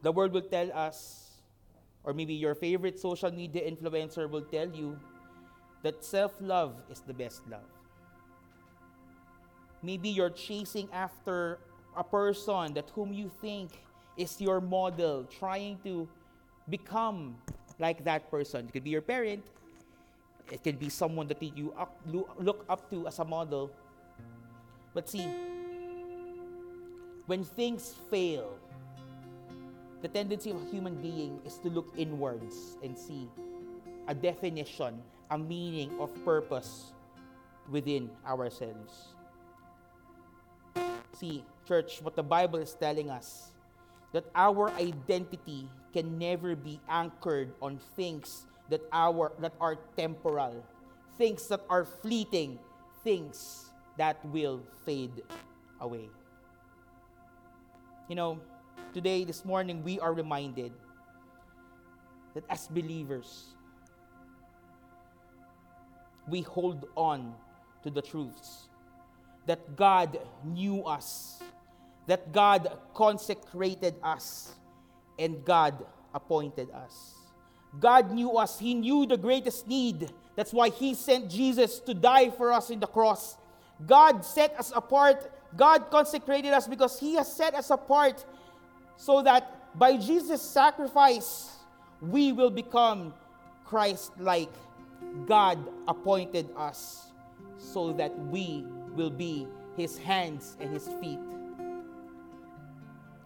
The 0.03 0.11
world 0.11 0.33
will 0.33 0.45
tell 0.45 0.71
us, 0.73 1.39
or 2.03 2.13
maybe 2.13 2.33
your 2.33 2.53
favorite 2.53 2.99
social 2.99 3.31
media 3.31 3.63
influencer 3.63 4.29
will 4.29 4.43
tell 4.43 4.69
you 4.69 4.99
that 5.83 6.03
self 6.03 6.35
love 6.39 6.75
is 6.91 6.99
the 6.99 7.13
best 7.13 7.41
love. 7.49 7.65
Maybe 9.81 10.09
you're 10.09 10.29
chasing 10.29 10.89
after 10.91 11.59
a 11.95 12.03
person 12.03 12.73
that 12.73 12.91
whom 12.93 13.13
you 13.13 13.31
think 13.41 13.71
is 14.17 14.39
your 14.41 14.59
model, 14.59 15.25
trying 15.25 15.79
to 15.83 16.07
become 16.69 17.37
like 17.79 18.03
that 18.03 18.29
person. 18.29 18.67
It 18.67 18.73
could 18.73 18.83
be 18.83 18.89
your 18.89 19.01
parent, 19.01 19.45
it 20.51 20.63
could 20.63 20.79
be 20.79 20.89
someone 20.89 21.27
that 21.27 21.41
you 21.41 21.73
look 22.05 22.65
up 22.69 22.89
to 22.91 23.07
as 23.07 23.19
a 23.19 23.25
model. 23.25 23.71
But 24.93 25.09
see, 25.09 25.25
when 27.27 27.43
things 27.43 27.93
fail, 28.09 28.57
the 30.01 30.07
tendency 30.07 30.49
of 30.51 30.63
a 30.63 30.69
human 30.71 30.95
being 30.95 31.39
is 31.45 31.59
to 31.59 31.69
look 31.69 31.91
inwards 31.95 32.77
and 32.81 32.97
see 32.97 33.29
a 34.07 34.15
definition, 34.15 35.03
a 35.29 35.37
meaning 35.37 35.91
of 35.99 36.09
purpose 36.23 36.93
within 37.69 38.09
ourselves. 38.25 39.11
See, 41.13 41.43
church, 41.67 41.99
what 42.01 42.15
the 42.15 42.23
Bible 42.23 42.59
is 42.59 42.73
telling 42.73 43.09
us 43.09 43.51
that 44.13 44.23
our 44.33 44.71
identity 44.79 45.67
can 45.91 46.17
never 46.17 46.55
be 46.55 46.79
anchored 46.87 47.51
on 47.61 47.77
things 47.95 48.47
that 48.69 48.81
our 48.93 49.33
that 49.39 49.53
are 49.59 49.75
temporal, 49.97 50.63
things 51.17 51.47
that 51.47 51.61
are 51.69 51.83
fleeting, 51.83 52.59
things 53.03 53.71
that 53.97 54.23
will 54.31 54.61
fade 54.85 55.23
away. 55.81 56.07
You 58.07 58.15
know, 58.15 58.39
today, 58.93 59.25
this 59.25 59.43
morning, 59.43 59.83
we 59.83 59.99
are 59.99 60.13
reminded 60.13 60.71
that 62.33 62.45
as 62.49 62.67
believers, 62.67 63.47
we 66.29 66.41
hold 66.41 66.87
on 66.95 67.35
to 67.83 67.89
the 67.91 68.01
truths 68.01 68.69
that 69.45 69.75
God 69.75 70.19
knew 70.45 70.83
us, 70.83 71.43
that 72.05 72.31
God 72.31 72.79
consecrated 72.93 73.95
us, 74.01 74.55
and 75.19 75.43
God 75.43 75.85
appointed 76.13 76.71
us. 76.71 77.13
God 77.77 78.11
knew 78.11 78.37
us, 78.37 78.57
He 78.57 78.73
knew 78.73 79.05
the 79.05 79.17
greatest 79.17 79.67
need. 79.67 80.13
That's 80.37 80.53
why 80.53 80.69
He 80.69 80.93
sent 80.93 81.29
Jesus 81.29 81.79
to 81.79 81.93
die 81.93 82.29
for 82.29 82.53
us 82.53 82.69
in 82.69 82.79
the 82.79 82.87
cross. 82.87 83.35
God 83.85 84.23
set 84.23 84.57
us 84.57 84.71
apart, 84.73 85.29
God 85.55 85.89
consecrated 85.89 86.53
us 86.53 86.67
because 86.67 86.99
He 86.99 87.15
has 87.15 87.31
set 87.31 87.53
us 87.55 87.69
apart 87.69 88.25
so 88.97 89.21
that 89.21 89.77
by 89.77 89.97
Jesus' 89.97 90.41
sacrifice, 90.41 91.51
we 92.01 92.31
will 92.31 92.49
become 92.49 93.13
Christ 93.65 94.11
like. 94.19 94.51
God 95.27 95.59
appointed 95.87 96.49
us 96.57 97.11
so 97.57 97.93
that 97.93 98.17
we 98.27 98.65
will 98.95 99.09
be 99.11 99.47
His 99.75 99.97
hands 99.97 100.57
and 100.59 100.73
His 100.73 100.87
feet 100.99 101.19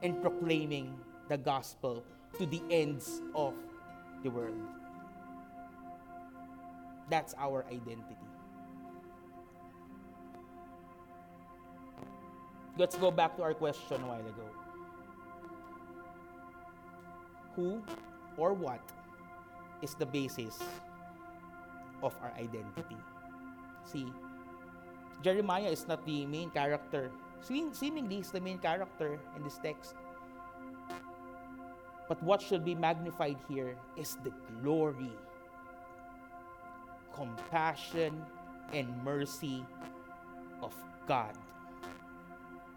in 0.01 0.15
proclaiming 0.21 0.93
the 1.29 1.37
gospel 1.37 2.03
to 2.37 2.45
the 2.45 2.61
ends 2.69 3.21
of 3.35 3.53
the 4.23 4.29
world. 4.29 4.57
That's 7.09 7.33
our 7.37 7.65
identity. 7.65 8.17
Let's 12.81 12.97
go 12.97 13.13
back 13.13 13.37
to 13.37 13.45
our 13.45 13.53
question 13.53 14.01
a 14.01 14.07
while 14.09 14.25
ago. 14.25 14.49
Who 17.53 17.85
or 18.41 18.57
what 18.57 18.81
is 19.85 19.93
the 19.93 20.09
basis 20.09 20.57
of 22.01 22.17
our 22.25 22.33
identity? 22.41 22.97
See, 23.85 24.09
Jeremiah 25.21 25.69
is 25.69 25.85
not 25.85 26.01
the 26.09 26.25
main 26.25 26.49
character. 26.49 27.13
Seemingly, 27.45 28.17
he's 28.17 28.33
the 28.33 28.41
main 28.41 28.57
character 28.57 29.21
in 29.37 29.45
this 29.45 29.61
text. 29.61 29.93
But 32.09 32.17
what 32.25 32.41
should 32.41 32.65
be 32.65 32.73
magnified 32.73 33.37
here 33.45 33.77
is 33.93 34.17
the 34.25 34.33
glory, 34.57 35.13
compassion, 37.13 38.25
and 38.73 38.89
mercy 39.05 39.61
of 40.65 40.73
God. 41.05 41.37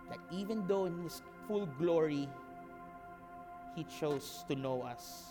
That 0.08 0.18
even 0.30 0.66
though 0.66 0.86
in 0.86 1.02
His 1.02 1.22
full 1.46 1.66
glory, 1.78 2.28
He 3.74 3.84
chose 3.84 4.44
to 4.48 4.54
know 4.54 4.82
us, 4.82 5.24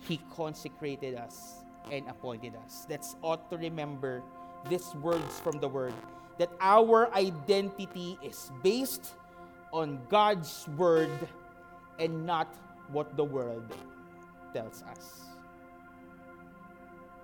He 0.00 0.20
consecrated 0.34 1.14
us 1.14 1.64
and 1.90 2.08
appointed 2.08 2.54
us. 2.64 2.86
Let's 2.88 3.16
ought 3.22 3.50
to 3.50 3.56
remember 3.56 4.22
these 4.68 4.94
words 4.96 5.38
from 5.40 5.60
the 5.60 5.68
Word 5.68 5.94
that 6.38 6.50
our 6.60 7.12
identity 7.14 8.18
is 8.22 8.50
based 8.62 9.14
on 9.72 10.00
God's 10.08 10.68
Word 10.76 11.10
and 11.98 12.26
not 12.26 12.54
what 12.92 13.16
the 13.16 13.24
world 13.24 13.72
tells 14.52 14.82
us. 14.82 15.35